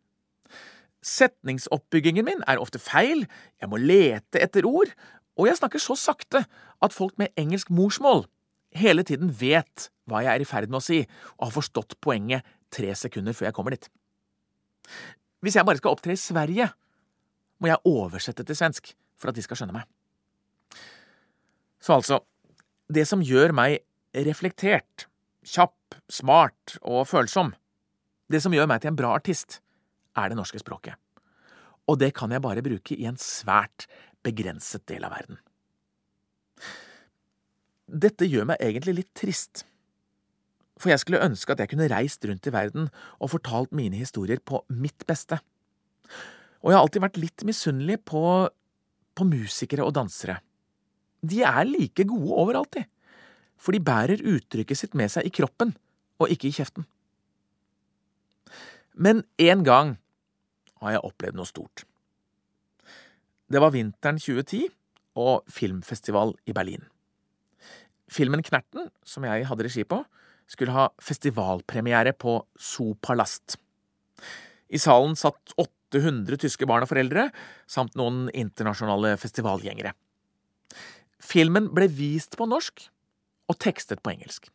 Setningsoppbyggingen 1.05 2.27
min 2.27 2.43
er 2.47 2.61
ofte 2.61 2.79
feil, 2.79 3.25
jeg 3.59 3.71
må 3.71 3.79
lete 3.81 4.41
etter 4.43 4.67
ord, 4.67 4.91
og 5.39 5.47
jeg 5.47 5.59
snakker 5.59 5.81
så 5.81 5.95
sakte 5.99 6.43
at 6.83 6.95
folk 6.95 7.15
med 7.19 7.33
engelsk 7.39 7.71
morsmål 7.71 8.25
hele 8.75 9.03
tiden 9.07 9.31
vet 9.33 9.89
hva 10.09 10.23
jeg 10.25 10.33
er 10.33 10.43
i 10.43 10.47
ferd 10.47 10.69
med 10.69 10.79
å 10.81 10.83
si, 10.83 11.03
og 11.37 11.49
har 11.49 11.55
forstått 11.55 11.97
poenget 12.03 12.45
tre 12.73 12.93
sekunder 12.97 13.35
før 13.35 13.49
jeg 13.49 13.57
kommer 13.57 13.75
dit. 13.75 13.89
Hvis 15.43 15.55
jeg 15.57 15.65
bare 15.65 15.79
skal 15.79 15.95
opptre 15.95 16.13
i 16.13 16.19
Sverige, 16.19 16.69
må 17.59 17.71
jeg 17.71 17.83
oversette 17.87 18.45
til 18.45 18.57
svensk 18.57 18.93
for 19.19 19.31
at 19.31 19.37
de 19.37 19.43
skal 19.45 19.59
skjønne 19.59 19.79
meg. 19.79 19.87
Så 21.79 21.95
altså, 21.95 22.19
det 22.91 23.05
som 23.07 23.23
gjør 23.23 23.53
meg 23.55 23.79
reflektert, 24.27 25.07
kjapp, 25.45 25.97
smart 26.11 26.77
og 26.81 27.05
følsom, 27.09 27.53
det 28.29 28.41
som 28.43 28.53
gjør 28.53 28.67
meg 28.69 28.81
til 28.83 28.91
en 28.91 28.99
bra 28.99 29.13
artist, 29.17 29.59
er 30.17 30.29
det 30.29 30.37
norske 30.37 30.59
språket. 30.61 30.97
Og 31.89 31.97
det 32.01 32.11
kan 32.17 32.31
jeg 32.33 32.43
bare 32.43 32.65
bruke 32.65 32.97
i 32.97 33.07
en 33.09 33.17
svært 33.17 33.87
begrenset 34.25 34.83
del 34.89 35.05
av 35.07 35.15
verden. 35.15 35.39
Dette 37.89 38.27
gjør 38.29 38.51
meg 38.51 38.61
egentlig 38.61 38.99
litt 38.99 39.13
trist, 39.17 39.63
for 40.79 40.91
jeg 40.93 41.01
skulle 41.01 41.23
ønske 41.25 41.55
at 41.55 41.63
jeg 41.63 41.71
kunne 41.71 41.89
reist 41.91 42.23
rundt 42.27 42.45
i 42.47 42.53
verden 42.53 42.91
og 43.17 43.31
fortalt 43.33 43.73
mine 43.75 43.97
historier 43.99 44.39
på 44.39 44.61
mitt 44.69 45.03
beste. 45.09 45.39
Og 46.61 46.69
jeg 46.69 46.77
har 46.77 46.85
alltid 46.85 47.03
vært 47.03 47.19
litt 47.19 47.43
misunnelig 47.47 47.97
på 48.07 48.21
på 49.19 49.27
musikere 49.27 49.83
og 49.83 49.91
dansere. 49.97 50.39
De 51.21 51.41
er 51.43 51.65
like 51.67 52.05
gode 52.07 52.35
overalt, 52.39 52.71
de, 52.77 52.85
for 53.59 53.75
de 53.75 53.83
bærer 53.83 54.23
uttrykket 54.23 54.79
sitt 54.79 54.95
med 54.95 55.11
seg 55.11 55.27
i 55.27 55.33
kroppen 55.33 55.73
og 56.19 56.31
ikke 56.31 56.49
i 56.49 56.55
kjeften. 56.55 56.87
Men 58.99 59.23
én 59.39 59.63
gang 59.67 59.97
har 60.83 60.95
jeg 60.95 61.05
opplevd 61.07 61.39
noe 61.39 61.47
stort. 61.47 61.83
Det 63.49 63.61
var 63.63 63.73
vinteren 63.73 64.19
2010 64.21 64.67
og 65.19 65.47
filmfestival 65.51 66.35
i 66.47 66.55
Berlin. 66.55 66.83
Filmen 68.09 68.43
Knerten, 68.45 68.89
som 69.05 69.25
jeg 69.27 69.45
hadde 69.49 69.65
regi 69.65 69.85
på, 69.87 70.01
skulle 70.49 70.73
ha 70.73 70.87
festivalpremiere 71.03 72.15
på 72.17 72.39
Zoopalast. 72.57 73.57
I 74.69 74.81
salen 74.81 75.15
satt 75.17 75.53
800 75.57 76.39
tyske 76.41 76.67
barn 76.69 76.85
og 76.85 76.91
foreldre, 76.91 77.27
samt 77.69 77.97
noen 77.97 78.27
internasjonale 78.33 79.15
festivalgjengere. 79.21 79.93
Filmen 81.19 81.67
ble 81.75 81.89
vist 81.91 82.37
på 82.39 82.47
norsk 82.49 82.87
og 83.49 83.59
tekstet 83.59 84.01
på 84.03 84.13
engelsk. 84.13 84.49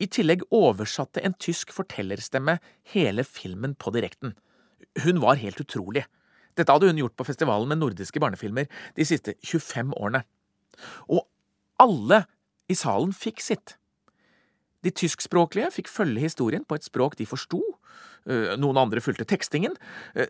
I 0.00 0.08
tillegg 0.12 0.44
oversatte 0.52 1.22
en 1.24 1.36
tysk 1.40 1.72
fortellerstemme 1.72 2.58
hele 2.92 3.24
filmen 3.24 3.74
på 3.80 3.92
direkten. 3.94 4.34
Hun 5.04 5.20
var 5.22 5.40
helt 5.40 5.60
utrolig. 5.60 6.04
Dette 6.56 6.72
hadde 6.72 6.88
hun 6.88 7.00
gjort 7.00 7.16
på 7.16 7.26
festivalen 7.28 7.68
med 7.68 7.80
nordiske 7.80 8.20
barnefilmer 8.20 8.68
de 8.96 9.06
siste 9.08 9.36
25 9.44 9.92
årene. 9.96 10.22
Og 11.08 11.24
alle 11.80 12.24
i 12.68 12.76
salen 12.76 13.12
fikk 13.16 13.42
sitt. 13.44 13.76
De 14.84 14.92
tyskspråklige 14.92 15.72
fikk 15.74 15.90
følge 15.90 16.24
historien 16.24 16.64
på 16.64 16.76
et 16.76 16.86
språk 16.86 17.16
de 17.18 17.26
forsto, 17.28 17.60
noen 18.26 18.80
andre 18.80 19.00
fulgte 19.02 19.26
tekstingen, 19.28 19.76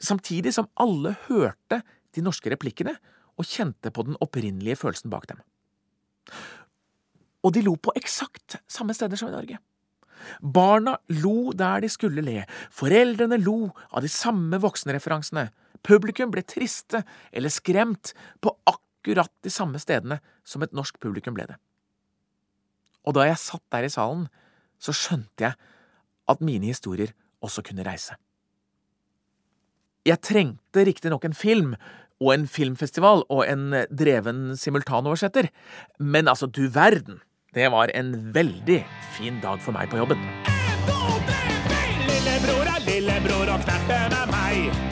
samtidig 0.04 0.52
som 0.54 0.68
alle 0.80 1.14
hørte 1.26 1.80
de 2.16 2.24
norske 2.24 2.50
replikkene 2.52 2.96
og 3.36 3.48
kjente 3.48 3.92
på 3.92 4.06
den 4.06 4.18
opprinnelige 4.24 4.78
følelsen 4.80 5.12
bak 5.12 5.28
dem. 5.30 5.40
Og 7.44 7.54
de 7.54 7.62
lo 7.62 7.76
på 7.78 7.94
eksakt 7.98 8.58
samme 8.66 8.96
steder 8.96 9.18
som 9.20 9.30
i 9.30 9.36
Norge. 9.36 9.60
Barna 10.40 10.96
lo 11.22 11.52
der 11.54 11.84
de 11.84 11.90
skulle 11.92 12.24
le, 12.24 12.42
foreldrene 12.74 13.38
lo 13.42 13.70
av 13.92 14.02
de 14.02 14.10
samme 14.10 14.58
voksenreferansene, 14.62 15.50
publikum 15.86 16.32
ble 16.32 16.42
triste 16.42 17.04
eller 17.30 17.52
skremt 17.52 18.14
på 18.42 18.50
akkurat 18.66 19.30
de 19.46 19.52
samme 19.52 19.78
stedene 19.78 20.18
som 20.42 20.64
et 20.64 20.74
norsk 20.74 20.98
publikum 21.02 21.36
ble 21.36 21.46
det. 21.52 21.58
Og 23.06 23.14
da 23.14 23.28
jeg 23.28 23.38
satt 23.38 23.62
der 23.70 23.86
i 23.86 23.92
salen, 23.92 24.26
så 24.82 24.94
skjønte 24.96 25.46
jeg 25.46 25.54
at 26.26 26.42
mine 26.42 26.72
historier 26.72 27.12
også 27.44 27.62
kunne 27.62 27.86
reise. 27.86 28.16
Jeg 30.06 30.22
trengte 30.22 30.84
riktignok 30.86 31.24
en 31.26 31.34
film 31.34 31.74
og 32.22 32.32
en 32.34 32.46
filmfestival 32.48 33.24
og 33.28 33.44
en 33.46 33.70
dreven 33.90 34.56
simultanoversetter, 34.56 35.50
men 36.00 36.28
altså, 36.28 36.46
du 36.46 36.66
verden, 36.72 37.20
det 37.54 37.70
var 37.72 37.92
en 37.94 38.12
veldig 38.34 38.82
fin 39.16 39.40
dag 39.42 39.60
for 39.64 39.76
meg 39.76 39.90
på 39.92 40.00
jobben. 40.00 40.20
Lillebror 42.06 42.72
er 42.72 42.82
lillebror, 42.88 43.54
og 43.54 43.62
Knerten 43.64 44.18
er 44.22 44.32
meg. 44.32 44.82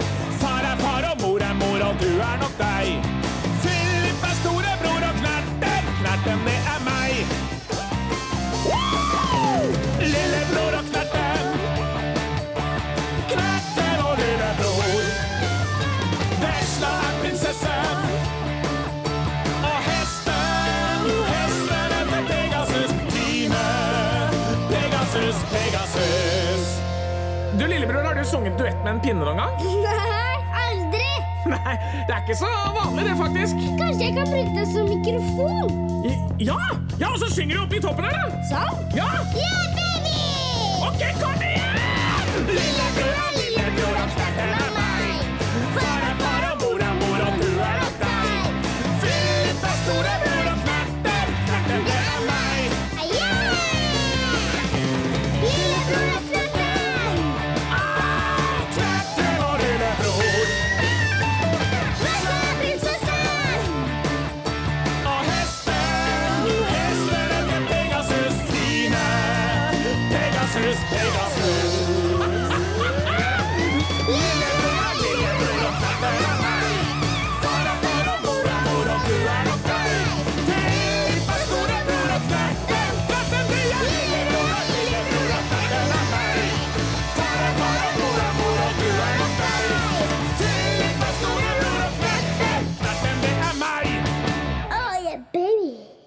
Far 0.40 0.70
er 0.72 0.80
far, 0.80 1.10
og 1.12 1.20
mor 1.24 1.44
er 1.44 1.58
mor, 1.60 1.90
og 1.90 2.00
du 2.00 2.10
er 2.14 2.40
nok 2.40 2.56
deg. 2.60 3.13
Sunget 28.44 28.58
duett 28.58 28.84
med 28.84 28.92
en 28.92 29.00
pinne 29.00 29.24
noen 29.24 29.36
gang? 29.36 29.54
Nei, 29.86 30.36
aldri! 30.64 31.12
Nei, 31.48 31.76
det 32.08 32.12
er 32.12 32.20
ikke 32.24 32.36
så 32.36 32.50
vanlig 32.76 33.06
det, 33.08 33.14
faktisk. 33.16 33.64
Kanskje 33.78 34.04
jeg 34.04 34.16
kan 34.18 34.28
bruke 34.28 34.52
det 34.58 34.66
som 34.72 34.88
mikrofon? 34.88 35.72
Ja, 36.40 36.58
ja, 37.00 37.08
og 37.08 37.18
så 37.22 37.30
synger 37.32 37.56
du 37.56 37.62
oppe 37.64 37.78
i 37.78 37.82
toppen 37.84 38.04
her, 38.04 38.12
da. 38.20 38.44
Sånn? 38.50 38.84
Ja, 38.98 39.08
Yeah, 39.38 39.64
baby! 39.78 40.20
ok, 40.90 41.02
kom 41.22 41.48
igjen! 41.48 42.46
Lillebror 42.52 43.18
er 43.24 43.36
lille 43.40 43.66
og 43.88 44.73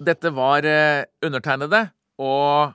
Dette 0.08 0.30
var 0.32 0.64
eh, 0.64 1.04
undertegnede 1.26 1.82
og 2.24 2.72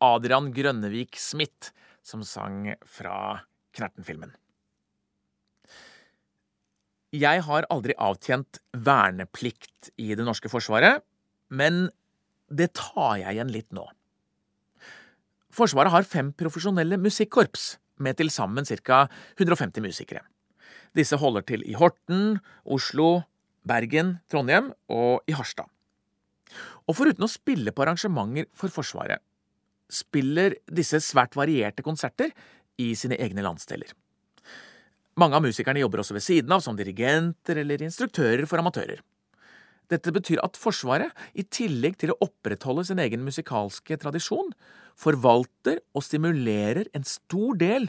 Adrian 0.00 0.48
Grønnevik 0.54 1.18
Smith 1.20 1.74
som 2.00 2.22
sang 2.24 2.70
fra 2.88 3.42
Knerten-filmen. 3.76 4.30
Jeg 7.10 7.42
har 7.44 7.66
aldri 7.74 7.96
avtjent 7.98 8.60
verneplikt 8.72 9.90
i 10.00 10.14
det 10.16 10.24
norske 10.24 10.48
forsvaret, 10.48 11.02
men 11.50 11.88
det 12.48 12.70
tar 12.78 13.18
jeg 13.18 13.34
igjen 13.34 13.50
litt 13.52 13.68
nå. 13.76 13.84
Forsvaret 15.52 15.92
har 15.92 16.06
fem 16.06 16.30
profesjonelle 16.38 16.96
musikkorps 17.02 17.74
med 18.00 18.16
til 18.22 18.30
sammen 18.32 18.64
ca. 18.64 19.02
150 19.36 19.84
musikere. 19.84 20.22
Disse 20.96 21.18
holder 21.20 21.44
til 21.44 21.66
i 21.66 21.76
Horten, 21.76 22.38
Oslo, 22.64 23.26
Bergen, 23.68 24.16
Trondheim 24.30 24.72
og 24.88 25.26
i 25.28 25.36
Harstad. 25.36 25.68
Og 26.90 26.96
foruten 26.98 27.22
å 27.22 27.30
spille 27.30 27.70
på 27.70 27.84
arrangementer 27.84 28.48
for 28.56 28.72
Forsvaret, 28.74 29.22
spiller 29.90 30.56
disse 30.66 30.98
svært 31.02 31.36
varierte 31.38 31.84
konserter 31.86 32.32
i 32.82 32.92
sine 32.98 33.18
egne 33.22 33.44
landsdeler. 33.46 33.92
Mange 35.20 35.38
av 35.38 35.44
musikerne 35.44 35.82
jobber 35.82 36.02
også 36.02 36.16
ved 36.16 36.24
siden 36.24 36.54
av 36.54 36.62
som 36.64 36.78
dirigenter 36.78 37.60
eller 37.62 37.82
instruktører 37.84 38.46
for 38.50 38.62
amatører. 38.62 39.02
Dette 39.90 40.14
betyr 40.14 40.42
at 40.42 40.58
Forsvaret, 40.58 41.10
i 41.34 41.42
tillegg 41.42 41.96
til 41.98 42.14
å 42.14 42.18
opprettholde 42.26 42.86
sin 42.86 43.02
egen 43.02 43.24
musikalske 43.26 43.98
tradisjon, 43.98 44.52
forvalter 44.98 45.80
og 45.94 46.06
stimulerer 46.06 46.90
en 46.94 47.06
stor 47.06 47.58
del 47.58 47.88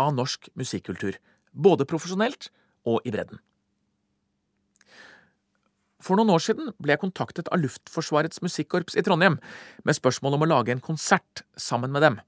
av 0.00 0.12
norsk 0.16 0.50
musikkultur, 0.60 1.16
både 1.52 1.88
profesjonelt 1.88 2.50
og 2.88 3.00
i 3.08 3.12
bredden. 3.12 3.40
For 6.00 6.16
noen 6.16 6.32
år 6.32 6.42
siden 6.44 6.72
ble 6.80 6.94
jeg 6.94 7.02
kontaktet 7.02 7.48
av 7.52 7.60
Luftforsvarets 7.60 8.40
musikkorps 8.44 8.96
i 8.96 9.04
Trondheim 9.04 9.38
med 9.84 9.96
spørsmål 9.98 10.38
om 10.38 10.46
å 10.46 10.50
lage 10.50 10.74
en 10.74 10.84
konsert 10.84 11.44
sammen 11.60 11.92
med 11.92 12.04
dem. 12.06 12.20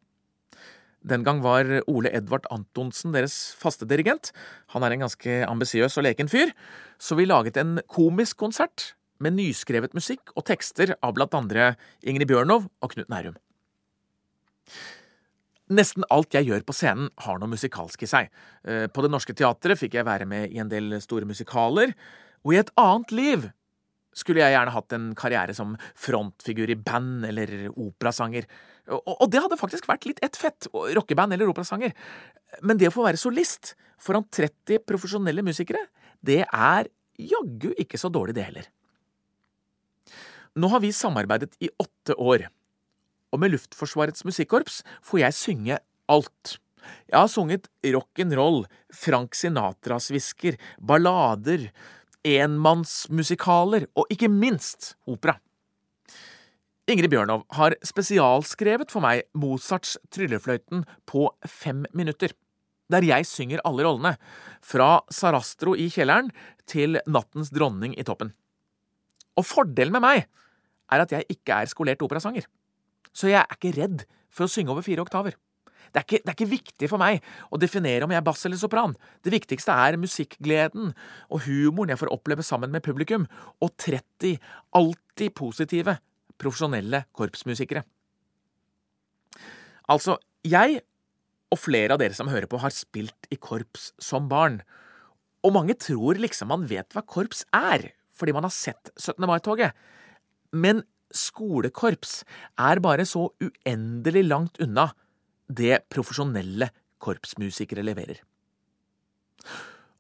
Den 1.03 1.25
gang 1.27 1.41
var 1.43 1.67
Ole 1.91 2.13
Edvard 2.15 2.45
Antonsen 2.55 3.15
deres 3.15 3.57
faste 3.59 3.89
dirigent. 3.91 4.31
Han 4.75 4.85
er 4.87 4.95
en 4.95 5.07
ganske 5.09 5.39
ambisiøs 5.49 5.97
og 5.99 6.07
leken 6.07 6.31
fyr, 6.31 6.53
så 7.01 7.19
vi 7.19 7.27
laget 7.27 7.59
en 7.59 7.81
komisk 7.91 8.39
konsert 8.39 8.93
med 9.23 9.35
nyskrevet 9.39 9.97
musikk 9.99 10.31
og 10.37 10.47
tekster 10.47 10.95
av 11.03 11.17
blant 11.17 11.35
andre 11.35 11.73
Ingrid 12.07 12.31
Bjørnov 12.31 12.69
og 12.83 12.95
Knut 12.95 13.11
Nærum. 13.11 13.35
Nesten 15.73 16.05
alt 16.13 16.35
jeg 16.37 16.51
gjør 16.51 16.65
på 16.67 16.75
scenen, 16.77 17.09
har 17.25 17.39
noe 17.41 17.51
musikalsk 17.51 18.03
i 18.05 18.11
seg. 18.11 18.29
Eh, 18.67 18.87
På 18.93 19.03
Det 19.03 19.11
Norske 19.11 19.35
Teatret 19.35 19.81
fikk 19.81 19.95
jeg 19.97 20.07
være 20.07 20.27
med 20.29 20.53
i 20.53 20.61
en 20.61 20.69
del 20.69 21.01
store 21.01 21.25
musikaler, 21.25 21.95
og 22.45 22.55
i 22.55 22.61
et 22.61 22.73
annet 22.77 23.15
liv 23.15 23.51
skulle 24.17 24.43
jeg 24.43 24.55
gjerne 24.55 24.75
hatt 24.75 24.95
en 24.97 25.09
karriere 25.19 25.55
som 25.57 25.75
frontfigur 25.99 26.71
i 26.71 26.79
band 26.79 27.27
eller 27.29 27.71
operasanger. 27.71 28.47
Og, 28.93 29.25
det 29.31 29.41
hadde 29.45 29.61
faktisk 29.61 29.87
vært 29.89 30.07
litt 30.09 30.23
ett 30.25 30.37
fett, 30.37 30.69
rockeband 30.73 31.35
eller 31.35 31.51
operasanger. 31.53 31.95
Men 32.67 32.81
det 32.81 32.91
å 32.91 32.95
få 32.95 33.07
være 33.07 33.21
solist 33.21 33.75
foran 34.03 34.27
30 34.29 34.83
profesjonelle 34.89 35.45
musikere, 35.47 35.87
det 36.21 36.43
er 36.45 36.91
jaggu 37.19 37.71
ikke 37.81 38.01
så 38.01 38.11
dårlig, 38.13 38.35
det 38.37 38.49
heller. 38.49 38.67
Nå 40.59 40.69
har 40.69 40.83
vi 40.85 40.93
samarbeidet 40.93 41.55
i 41.65 41.71
åtte 41.81 42.17
år, 42.21 42.49
og 43.33 43.41
med 43.41 43.55
Luftforsvarets 43.55 44.27
musikkorps 44.29 44.83
får 45.07 45.23
jeg 45.23 45.39
synge 45.39 45.79
alt. 46.13 46.59
Jeg 47.09 47.17
har 47.17 47.31
sunget 47.31 47.69
rock'n'roll, 47.95 48.65
Frank 48.93 49.37
Sinatras 49.39 50.11
hvisker, 50.13 50.59
ballader, 50.83 51.71
enmannsmusikaler 52.27 53.89
og 53.99 54.11
ikke 54.13 54.31
minst 54.31 54.95
opera. 55.11 55.39
Ingrid 56.91 57.13
Bjørnov 57.13 57.45
har 57.55 57.77
spesialskrevet 57.87 58.91
for 58.91 59.05
meg 59.05 59.25
Mozarts 59.39 59.95
Tryllefløyten 60.11 60.83
på 61.07 61.29
fem 61.47 61.85
minutter, 61.95 62.35
der 62.91 63.07
jeg 63.07 63.27
synger 63.29 63.63
alle 63.67 63.87
rollene, 63.87 64.17
fra 64.63 65.01
Sarastro 65.11 65.77
i 65.79 65.87
kjelleren 65.93 66.33
til 66.69 66.99
Nattens 67.07 67.53
dronning 67.55 67.95
i 67.99 68.07
toppen. 68.07 68.33
Og 69.39 69.47
fordelen 69.47 69.95
med 69.95 70.05
meg 70.05 70.27
er 70.93 71.05
at 71.05 71.15
jeg 71.15 71.31
ikke 71.33 71.63
er 71.63 71.71
skolert 71.71 72.03
operasanger, 72.05 72.45
så 73.15 73.31
jeg 73.31 73.41
er 73.41 73.57
ikke 73.57 73.77
redd 73.79 74.05
for 74.33 74.47
å 74.47 74.51
synge 74.51 74.75
over 74.75 74.85
fire 74.85 75.05
oktaver. 75.05 75.39
Det 75.91 76.01
er, 76.01 76.07
ikke, 76.07 76.21
det 76.23 76.31
er 76.31 76.37
ikke 76.37 76.53
viktig 76.53 76.91
for 76.91 77.03
meg 77.03 77.25
å 77.51 77.61
definere 77.61 78.07
om 78.07 78.13
jeg 78.15 78.21
er 78.23 78.27
bass 78.27 78.45
eller 78.49 78.61
sopran. 78.61 78.95
Det 79.25 79.33
viktigste 79.35 79.75
er 79.75 79.99
musikkgleden 80.01 80.93
og 81.29 81.43
humoren 81.49 81.93
jeg 81.93 82.03
får 82.05 82.13
oppleve 82.15 82.47
sammen 82.47 82.73
med 82.73 82.85
publikum, 82.85 83.27
og 83.61 83.75
30 83.83 84.39
alltid 84.79 85.35
positive, 85.39 85.99
profesjonelle 86.41 87.05
korpsmusikere. 87.17 87.85
Altså, 89.93 90.17
jeg 90.47 90.81
og 91.53 91.61
flere 91.61 91.95
av 91.95 92.01
dere 92.01 92.17
som 92.17 92.31
hører 92.33 92.49
på, 92.49 92.61
har 92.63 92.73
spilt 92.73 93.29
i 93.33 93.37
korps 93.37 93.91
som 94.01 94.29
barn. 94.31 94.63
Og 95.45 95.53
mange 95.57 95.77
tror 95.77 96.21
liksom 96.21 96.53
man 96.53 96.65
vet 96.71 96.95
hva 96.95 97.05
korps 97.05 97.45
er, 97.57 97.91
fordi 98.17 98.35
man 98.37 98.47
har 98.47 98.55
sett 98.55 98.93
17. 98.97 99.21
mai-toget. 99.29 99.77
Men 100.53 100.83
skolekorps 101.13 102.23
er 102.61 102.81
bare 102.85 103.05
så 103.09 103.27
uendelig 103.43 104.25
langt 104.31 104.61
unna 104.65 104.91
det 105.53 105.85
profesjonelle 105.93 106.71
korpsmusikere 107.03 107.85
leverer. 107.85 108.23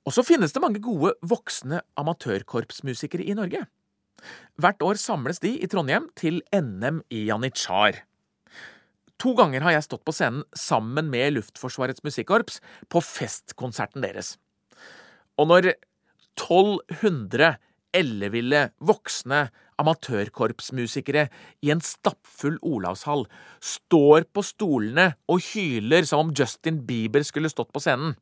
Og 0.03 0.14
så 0.14 0.24
finnes 0.26 0.55
det 0.55 0.62
mange 0.62 0.82
gode 0.82 1.14
voksne 1.22 1.82
amatørkorpsmusikere 2.00 3.26
i 3.26 3.36
Norge. 3.38 3.66
Hvert 4.61 4.82
år 4.82 4.98
samles 5.00 5.42
de 5.42 5.55
i 5.59 5.68
Trondheim 5.70 6.09
til 6.18 6.40
NM 6.55 7.03
i 7.11 7.24
janitsjar. 7.28 8.03
To 9.22 9.34
ganger 9.38 9.62
har 9.62 9.76
jeg 9.76 9.86
stått 9.86 10.05
på 10.07 10.14
scenen 10.14 10.42
sammen 10.59 11.11
med 11.11 11.36
Luftforsvarets 11.36 12.03
musikkorps 12.03 12.59
på 12.90 13.03
festkonserten 13.07 14.03
deres. 14.03 14.34
Og 15.38 15.46
når 15.50 15.74
1200 16.34 17.55
elleville 17.97 18.70
voksne 18.80 19.45
amatørkorpsmusikere 19.82 21.26
i 21.64 21.72
en 21.74 21.82
stappfull 21.84 22.59
Olavshall 22.62 23.26
står 23.62 24.28
på 24.32 24.45
stolene 24.47 25.12
og 25.28 25.43
hyler 25.53 26.07
som 26.09 26.26
om 26.26 26.34
Justin 26.36 26.82
Bieber 26.86 27.24
skulle 27.26 27.51
stått 27.53 27.72
på 27.74 27.82
scenen, 27.82 28.14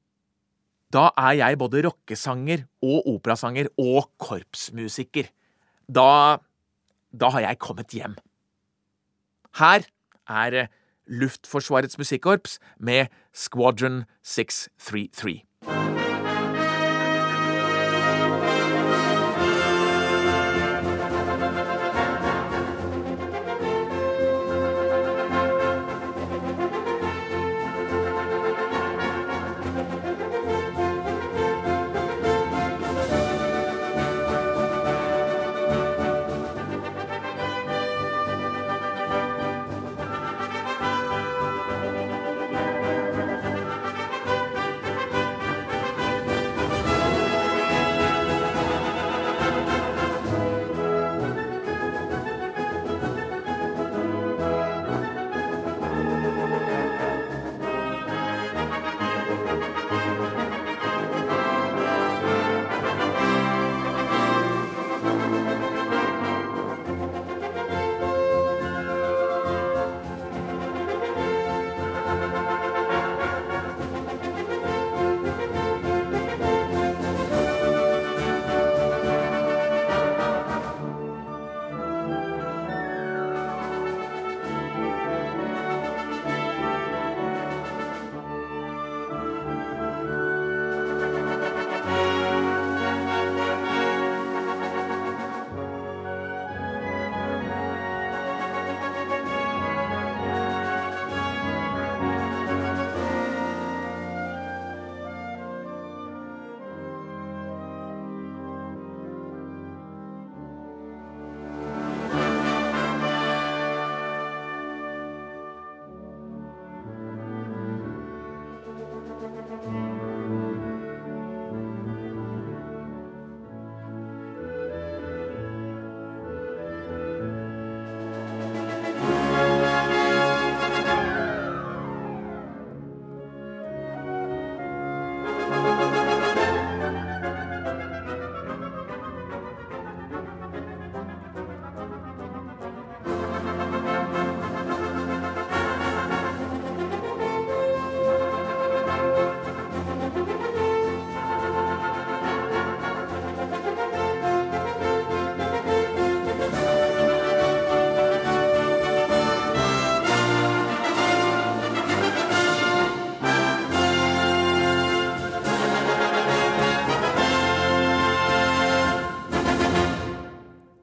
da 0.91 1.11
er 1.15 1.37
jeg 1.39 1.59
både 1.59 1.85
rockesanger 1.87 2.65
og 2.83 3.07
operasanger 3.13 3.71
og 3.79 4.11
korpsmusiker. 4.19 5.29
Da 5.87 6.39
da 7.11 7.31
har 7.35 7.41
jeg 7.41 7.59
kommet 7.59 7.95
hjem. 7.95 8.15
Her 9.59 9.87
er 10.29 10.67
Luftforsvarets 11.11 11.99
musikkorps 11.99 12.59
med 12.79 13.07
Squadron 13.35 14.05
633. 14.23 15.43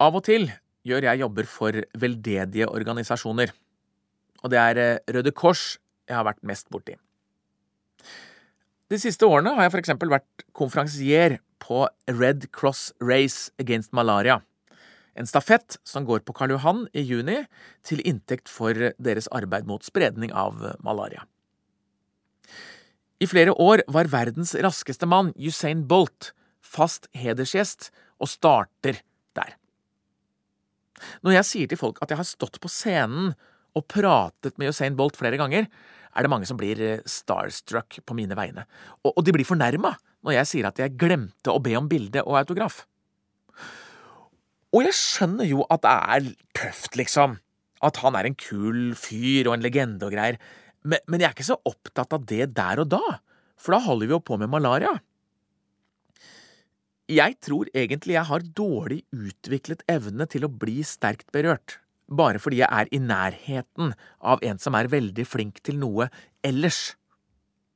Av 0.07 0.15
og 0.15 0.23
til 0.23 0.47
gjør 0.87 1.09
jeg 1.09 1.19
jobber 1.19 1.47
for 1.51 1.83
veldedige 1.99 2.67
organisasjoner. 2.71 3.51
Og 4.45 4.53
det 4.53 4.59
er 4.61 4.79
eh, 4.79 4.99
Røde 5.11 5.33
Kors 5.35 5.75
jeg 6.07 6.15
har 6.15 6.27
vært 6.27 6.45
mest 6.47 6.69
borti. 6.71 6.95
De 8.87 8.99
siste 9.01 9.27
årene 9.27 9.51
har 9.57 9.67
jeg 9.67 9.73
for 9.73 9.83
eksempel 9.83 10.11
vært 10.13 10.45
konferansier 10.55 11.41
på 11.59 11.81
Red 12.07 12.47
Cross 12.55 12.93
Race 13.03 13.51
Against 13.59 13.91
Malaria. 13.91 14.39
En 15.17 15.27
stafett 15.27 15.75
som 15.83 16.05
går 16.07 16.21
på 16.23 16.35
Karl 16.37 16.53
Johan 16.53 16.85
i 16.95 17.03
juni, 17.03 17.41
til 17.83 17.99
inntekt 18.07 18.47
for 18.47 18.93
deres 19.01 19.27
arbeid 19.35 19.67
mot 19.67 19.83
spredning 19.83 20.31
av 20.31 20.61
malaria. 20.85 21.25
I 23.19 23.27
flere 23.27 23.57
år 23.57 23.81
var 23.91 24.13
verdens 24.13 24.53
raskeste 24.55 25.09
mann, 25.09 25.33
Usain 25.35 25.83
Bolt, 25.89 26.31
fast 26.61 27.09
hedersgjest 27.17 27.89
og 28.21 28.29
starter. 28.29 29.01
Når 31.25 31.37
jeg 31.37 31.49
sier 31.51 31.71
til 31.71 31.79
folk 31.79 32.01
at 32.01 32.11
jeg 32.11 32.19
har 32.19 32.27
stått 32.27 32.59
på 32.63 32.71
scenen 32.71 33.33
og 33.77 33.85
pratet 33.91 34.57
med 34.57 34.73
Usain 34.73 34.97
Bolt 34.97 35.17
flere 35.19 35.39
ganger, 35.39 35.67
er 36.17 36.25
det 36.25 36.31
mange 36.33 36.47
som 36.49 36.57
blir 36.57 36.79
eh, 36.81 37.05
starstruck 37.05 37.99
på 38.05 38.17
mine 38.17 38.37
vegne, 38.37 38.65
og, 39.03 39.11
og 39.13 39.25
de 39.25 39.35
blir 39.35 39.47
fornærma 39.47 39.93
når 40.25 40.39
jeg 40.39 40.49
sier 40.49 40.69
at 40.69 40.79
jeg 40.81 40.97
glemte 40.99 41.53
å 41.53 41.61
be 41.63 41.75
om 41.77 41.89
bilde 41.89 42.23
og 42.25 42.39
autograf. 42.39 42.81
Og 44.75 44.83
jeg 44.83 44.97
skjønner 44.97 45.47
jo 45.47 45.63
at 45.71 45.83
det 45.85 45.93
er 45.93 46.31
tøft, 46.57 46.97
liksom, 46.99 47.37
at 47.85 47.99
han 48.01 48.17
er 48.17 48.27
en 48.27 48.37
kul 48.39 48.91
fyr 48.97 49.47
og 49.47 49.55
en 49.55 49.63
legende 49.63 50.09
og 50.09 50.15
greier, 50.15 50.39
men, 50.87 51.01
men 51.07 51.21
jeg 51.21 51.29
er 51.29 51.37
ikke 51.37 51.47
så 51.47 51.59
opptatt 51.67 52.15
av 52.15 52.25
det 52.27 52.49
der 52.57 52.81
og 52.83 52.89
da, 52.91 53.03
for 53.57 53.75
da 53.75 53.81
holder 53.85 54.09
vi 54.09 54.15
jo 54.15 54.23
på 54.23 54.37
med 54.41 54.51
malaria. 54.51 54.97
Jeg 57.07 57.37
tror 57.39 57.69
egentlig 57.71 58.17
jeg 58.17 58.27
har 58.27 58.43
dårlig 58.51 59.05
utviklet 59.15 59.83
evne 59.87 60.25
til 60.27 60.43
å 60.43 60.51
bli 60.51 60.81
sterkt 60.83 61.29
berørt, 61.31 61.77
bare 62.11 62.39
fordi 62.43 62.59
jeg 62.59 62.67
er 62.67 62.89
i 62.91 62.99
nærheten 62.99 63.93
av 64.19 64.43
en 64.43 64.59
som 64.59 64.75
er 64.75 64.89
veldig 64.91 65.23
flink 65.23 65.61
til 65.63 65.79
noe 65.79 66.09
ellers. 66.43 66.97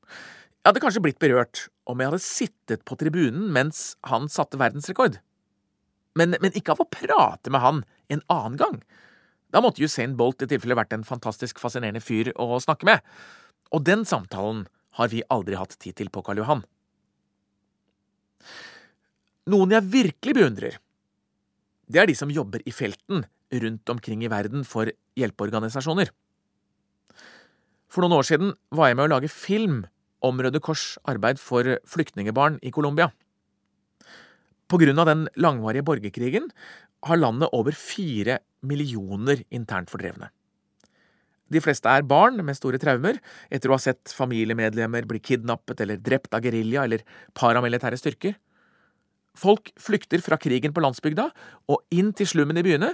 Jeg 0.03 0.67
hadde 0.67 0.81
kanskje 0.83 1.03
blitt 1.05 1.21
berørt 1.23 1.69
om 1.87 2.03
jeg 2.03 2.11
hadde 2.11 2.25
sittet 2.25 2.83
på 2.83 2.97
tribunen 2.99 3.47
mens 3.55 3.95
han 4.11 4.27
satte 4.27 4.59
verdensrekord. 4.59 5.15
Men, 6.19 6.35
men 6.43 6.51
ikke 6.51 6.75
av 6.75 6.83
å 6.83 6.89
prate 6.91 7.55
med 7.55 7.63
han 7.63 7.81
en 8.11 8.25
annen 8.27 8.59
gang. 8.59 8.77
Da 9.55 9.63
måtte 9.63 9.83
Usain 9.83 10.17
Bolt 10.19 10.43
i 10.43 10.51
tilfelle 10.51 10.75
vært 10.75 10.91
en 10.95 11.07
fantastisk 11.07 11.63
fascinerende 11.63 12.03
fyr 12.03 12.33
å 12.35 12.59
snakke 12.59 12.87
med. 12.87 12.99
Og 13.71 13.87
den 13.87 14.03
samtalen 14.03 14.65
har 14.99 15.07
vi 15.11 15.23
aldri 15.31 15.55
hatt 15.55 15.79
tid 15.79 15.95
til 16.03 16.11
på 16.11 16.23
Karl 16.27 16.43
Johan. 16.43 16.67
Noen 19.49 19.73
jeg 19.73 19.89
virkelig 19.89 20.35
beundrer, 20.37 20.75
det 21.91 21.99
er 21.99 22.07
de 22.07 22.15
som 22.15 22.29
jobber 22.31 22.61
i 22.69 22.73
felten 22.73 23.23
rundt 23.51 23.89
omkring 23.89 24.21
i 24.23 24.29
verden 24.31 24.61
for 24.67 24.91
hjelpeorganisasjoner. 25.17 26.11
For 27.91 28.05
noen 28.05 28.19
år 28.19 28.27
siden 28.29 28.53
var 28.71 28.91
jeg 28.91 28.99
med 28.99 29.09
å 29.09 29.13
lage 29.15 29.31
film 29.33 29.81
om 30.23 30.37
Røde 30.39 30.61
Kors 30.63 30.93
arbeid 31.09 31.41
for 31.41 31.67
flyktningebarn 31.89 32.59
i 32.63 32.71
Colombia. 32.71 33.09
På 34.71 34.79
grunn 34.79 35.01
av 35.01 35.09
den 35.09 35.25
langvarige 35.35 35.83
borgerkrigen 35.83 36.47
har 37.09 37.19
landet 37.19 37.51
over 37.51 37.75
fire 37.75 38.37
millioner 38.63 39.41
internt 39.49 39.91
fordrevne. 39.91 40.29
De 41.51 41.59
fleste 41.59 41.91
er 41.91 42.05
barn 42.07 42.37
med 42.45 42.55
store 42.55 42.79
traumer 42.79 43.17
etter 43.51 43.67
å 43.67 43.75
ha 43.75 43.81
sett 43.83 44.13
familiemedlemmer 44.15 45.03
bli 45.09 45.19
kidnappet 45.19 45.81
eller 45.83 45.99
drept 45.99 46.31
av 46.37 46.45
gerilja 46.45 46.85
eller 46.85 47.03
paramilitære 47.35 47.99
styrker. 47.99 48.37
Folk 49.37 49.71
flykter 49.79 50.21
fra 50.23 50.37
krigen 50.41 50.73
på 50.75 50.83
landsbygda 50.83 51.29
og 51.71 51.83
inn 51.95 52.11
til 52.17 52.27
slummen 52.27 52.59
i 52.59 52.65
byene, 52.65 52.91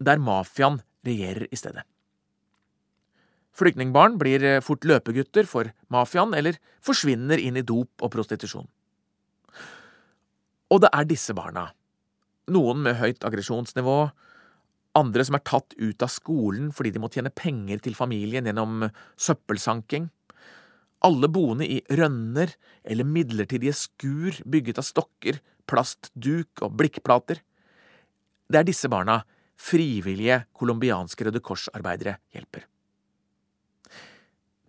der 0.00 0.20
mafiaen 0.20 0.80
regjerer 1.06 1.48
i 1.48 1.58
stedet. 1.58 1.86
Flyktningbarn 3.56 4.16
blir 4.20 4.60
fort 4.64 4.86
løpegutter 4.86 5.48
for 5.48 5.72
mafiaen 5.92 6.36
eller 6.36 6.60
forsvinner 6.84 7.40
inn 7.42 7.58
i 7.58 7.66
dop 7.66 8.04
og 8.04 8.12
prostitusjon. 8.14 8.68
Og 10.70 10.82
det 10.84 10.90
er 10.94 11.08
disse 11.08 11.34
barna, 11.34 11.66
noen 12.54 12.84
med 12.84 13.00
høyt 13.00 13.24
aggresjonsnivå, 13.26 13.98
andre 14.98 15.24
som 15.26 15.36
er 15.38 15.44
tatt 15.46 15.74
ut 15.78 16.02
av 16.02 16.10
skolen 16.10 16.70
fordi 16.74 16.94
de 16.94 17.02
må 17.02 17.10
tjene 17.12 17.32
penger 17.34 17.82
til 17.82 17.96
familien 17.98 18.46
gjennom 18.46 18.86
søppelsanking, 19.18 20.08
alle 21.06 21.30
boende 21.32 21.66
i 21.66 21.80
rønner 21.96 22.52
eller 22.84 23.08
midlertidige 23.08 23.74
skur 23.76 24.36
bygget 24.44 24.80
av 24.82 24.86
stokker, 24.86 25.40
plastduk 25.68 26.62
og 26.64 26.74
blikkplater. 26.78 27.40
Det 28.50 28.60
er 28.60 28.66
disse 28.66 28.88
barna 28.90 29.20
frivillige 29.60 30.44
colombianske 30.56 31.26
Røde 31.26 31.42
Kors-arbeidere 31.44 32.16
hjelper. 32.34 32.64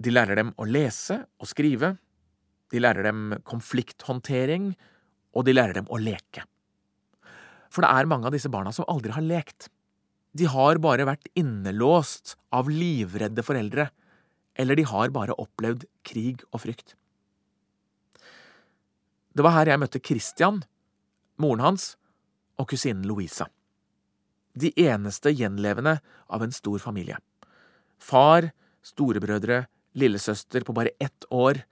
De 0.01 0.11
lærer 0.11 0.39
dem 0.39 0.53
å 0.57 0.65
lese 0.65 1.21
og 1.39 1.49
skrive, 1.49 1.95
de 2.71 2.79
lærer 2.81 3.05
dem 3.05 3.35
konflikthåndtering, 3.47 4.71
og 5.35 5.45
de 5.47 5.53
lærer 5.55 5.77
dem 5.77 5.89
å 5.91 5.99
leke. 6.01 6.43
For 7.71 7.85
det 7.85 7.91
er 7.91 8.09
mange 8.09 8.27
av 8.27 8.35
disse 8.35 8.51
barna 8.51 8.73
som 8.75 8.87
aldri 8.91 9.13
har 9.15 9.23
lekt. 9.23 9.69
De 10.35 10.47
har 10.47 10.79
bare 10.83 11.07
vært 11.07 11.29
innelåst 11.39 12.35
av 12.55 12.71
livredde 12.71 13.43
foreldre, 13.43 13.89
eller 14.59 14.79
de 14.79 14.87
har 14.87 15.13
bare 15.15 15.35
opplevd 15.39 15.85
krig 16.07 16.43
og 16.51 16.63
frykt. 16.65 16.95
Det 19.31 19.45
var 19.45 19.55
her 19.55 19.71
jeg 19.71 19.79
møtte 19.79 20.03
Christian, 20.03 20.59
moren 21.39 21.63
hans 21.63 21.95
og 22.59 22.69
kusinen 22.71 23.05
Louisa. 23.07 23.47
De 24.53 24.73
eneste 24.75 25.31
gjenlevende 25.31 25.99
av 26.27 26.43
en 26.43 26.51
stor 26.51 26.81
familie. 26.83 27.17
Far, 28.01 28.49
storebrødre, 28.83 29.65
lillesøster 29.95 30.65
på 30.67 30.75
bare 30.75 30.95
ett 30.99 31.25
år, 31.31 31.63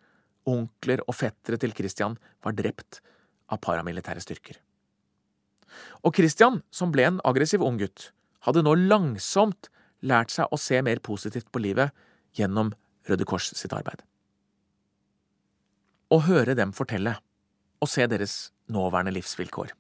onkler 0.49 1.03
og 1.07 1.17
fettere 1.17 1.59
til 1.59 1.73
Christian 1.75 2.17
var 2.45 2.55
drept 2.57 3.01
av 3.49 3.59
paramilitære 3.63 4.23
styrker. 4.23 4.59
Og 6.03 6.15
Christian, 6.15 6.61
som 6.71 6.93
ble 6.93 7.05
en 7.05 7.21
aggressiv 7.27 7.63
ung 7.65 7.77
gutt, 7.81 8.11
hadde 8.47 8.63
nå 8.63 8.75
langsomt 8.87 9.69
lært 9.99 10.31
seg 10.33 10.49
å 10.51 10.57
se 10.59 10.79
mer 10.85 11.01
positivt 11.03 11.49
på 11.51 11.61
livet 11.61 11.91
gjennom 12.37 12.71
Røde 13.09 13.27
Kors 13.27 13.51
sitt 13.57 13.73
arbeid. 13.75 14.01
Å 16.09 16.21
høre 16.25 16.55
dem 16.57 16.71
fortelle, 16.73 17.17
og 17.79 17.89
se 17.89 18.07
deres 18.09 18.51
nåværende 18.71 19.13
livsvilkår. 19.15 19.73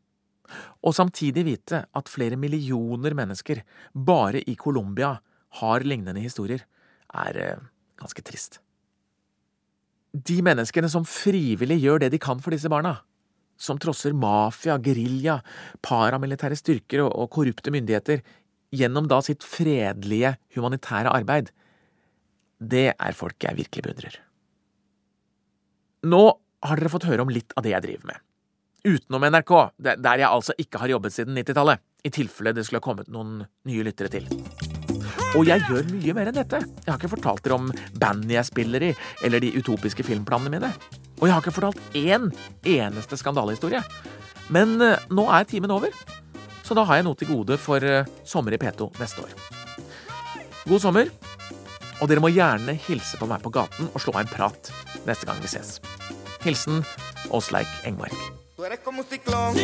Og 0.83 0.95
samtidig 0.95 1.45
vite 1.45 1.83
at 1.95 2.09
flere 2.09 2.39
millioner 2.39 3.13
mennesker 3.17 3.61
bare 3.93 4.41
i 4.41 4.55
Colombia 4.55 5.17
har 5.59 5.85
lignende 5.85 6.21
historier, 6.21 6.63
er 7.09 7.37
eh, 7.37 7.61
ganske 7.99 8.23
trist. 8.25 8.59
De 10.13 10.39
menneskene 10.45 10.89
som 10.89 11.05
frivillig 11.05 11.79
gjør 11.83 12.03
det 12.03 12.11
de 12.13 12.21
kan 12.21 12.41
for 12.41 12.53
disse 12.53 12.69
barna, 12.69 12.99
som 13.59 13.77
trosser 13.81 14.15
mafia, 14.15 14.77
gerilja, 14.81 15.39
paramilitære 15.85 16.57
styrker 16.57 17.03
og, 17.05 17.11
og 17.13 17.31
korrupte 17.35 17.73
myndigheter 17.73 18.23
gjennom 18.73 19.09
da 19.09 19.19
sitt 19.25 19.43
fredelige, 19.45 20.35
humanitære 20.55 21.11
arbeid, 21.11 21.49
det 22.59 22.91
er 22.93 23.17
folk 23.17 23.37
jeg 23.43 23.57
virkelig 23.57 23.85
beundrer. 23.85 24.19
Nå 26.09 26.23
har 26.65 26.79
dere 26.79 26.91
fått 26.91 27.07
høre 27.09 27.23
om 27.23 27.31
litt 27.31 27.55
av 27.57 27.65
det 27.65 27.73
jeg 27.75 27.85
driver 27.85 28.11
med. 28.11 28.25
Utenom 28.87 29.25
NRK, 29.27 29.53
der 29.77 30.21
jeg 30.21 30.29
altså 30.29 30.55
ikke 30.59 30.79
har 30.79 30.93
jobbet 30.93 31.15
siden 31.15 31.35
90-tallet, 31.35 31.81
i 32.07 32.11
tilfelle 32.15 32.53
det 32.55 32.63
skulle 32.63 32.79
ha 32.79 32.85
kommet 32.85 33.09
noen 33.11 33.41
nye 33.67 33.83
lyttere 33.83 34.11
til. 34.13 34.29
Og 35.35 35.43
jeg 35.45 35.61
gjør 35.67 35.89
mye 35.91 36.15
mer 36.15 36.29
enn 36.31 36.37
dette. 36.39 36.61
Jeg 36.63 36.87
har 36.87 36.97
ikke 36.97 37.11
fortalt 37.11 37.43
dere 37.45 37.57
om 37.59 37.67
bandet 37.99 38.37
jeg 38.37 38.47
spiller 38.47 38.85
i, 38.87 38.93
eller 39.25 39.43
de 39.43 39.51
utopiske 39.59 40.05
filmplanene 40.07 40.53
mine. 40.55 40.71
Og 41.19 41.27
jeg 41.27 41.35
har 41.35 41.43
ikke 41.43 41.55
fortalt 41.57 41.97
én 41.99 42.29
eneste 42.63 43.19
skandalehistorie. 43.19 43.83
Men 44.49 44.79
eh, 44.81 45.09
nå 45.13 45.27
er 45.29 45.45
timen 45.49 45.75
over, 45.75 45.93
så 46.65 46.77
da 46.77 46.85
har 46.87 46.99
jeg 46.99 47.05
noe 47.05 47.19
til 47.19 47.29
gode 47.29 47.59
for 47.61 47.83
eh, 47.83 48.07
sommer 48.25 48.55
i 48.55 48.61
P2 48.61 48.89
neste 48.97 49.27
år. 49.27 49.35
God 50.69 50.81
sommer, 50.81 51.11
og 51.99 52.09
dere 52.09 52.23
må 52.23 52.31
gjerne 52.31 52.77
hilse 52.87 53.19
på 53.19 53.27
meg 53.29 53.43
på 53.43 53.51
gaten 53.53 53.91
og 53.91 54.01
slå 54.01 54.15
av 54.15 54.23
en 54.23 54.31
prat 54.31 54.71
neste 55.05 55.27
gang 55.27 55.43
vi 55.43 55.51
ses. 55.51 55.77
Hilsen 56.43 56.85
Åsleik 57.29 57.67
Engmark. 57.83 58.13
Tú 58.55 58.65
eres 58.65 58.79
como 58.79 59.01
un 59.01 59.07
ciclón. 59.07 59.55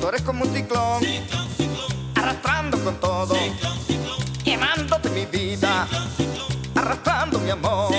Tú 0.00 0.08
eres 0.08 0.22
como 0.22 0.44
un 0.44 0.54
ciclón. 0.54 1.02
Arrastrando 2.14 2.78
con 2.82 3.00
todo. 3.00 3.36
Quemándote 4.44 5.10
mi 5.10 5.26
vida. 5.26 5.86
Arrastrando 6.74 7.38
mi 7.38 7.50
amor. 7.50 7.92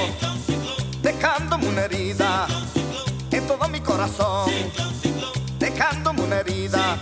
Dejándome 1.01 1.67
una 1.67 1.81
herida. 1.81 2.47
En 3.31 3.47
todo 3.47 3.67
mi 3.69 3.79
corazón. 3.79 4.51
Dejándome 5.59 6.21
una 6.21 6.37
herida. 6.37 6.97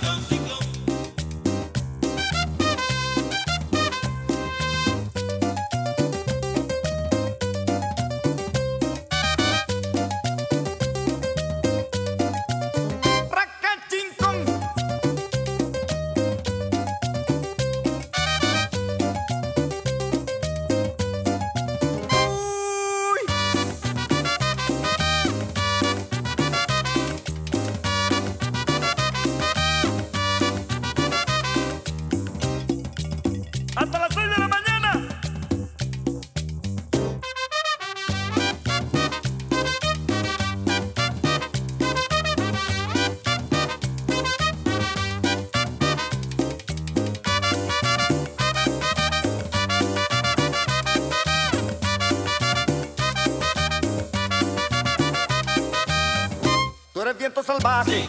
Viento 57.36 57.44
salvaje. 57.44 58.08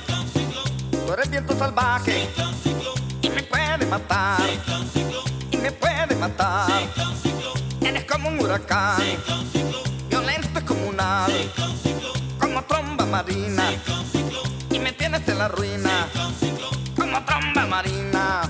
Tú 1.05 1.13
eres 1.13 1.31
viento 1.31 1.59
salvaje. 1.59 2.29
Y 3.23 3.29
me 3.29 3.43
puede 3.43 3.85
matar. 3.87 4.41
Y 5.51 5.57
me 5.57 5.73
puede 5.73 6.15
matar. 6.15 6.71
Eres 7.81 8.05
como 8.05 8.29
un 8.29 8.39
huracán. 8.39 9.03
Violento 10.09 10.65
comunal. 10.65 11.33
Como 12.39 12.63
tromba 12.63 13.05
marina. 13.05 13.65
Y 14.71 14.79
me 14.79 14.93
tienes 14.93 15.27
en 15.27 15.39
la 15.39 15.49
ruina. 15.49 16.07
Como 16.97 17.25
tromba 17.25 17.67
marina. 17.67 18.46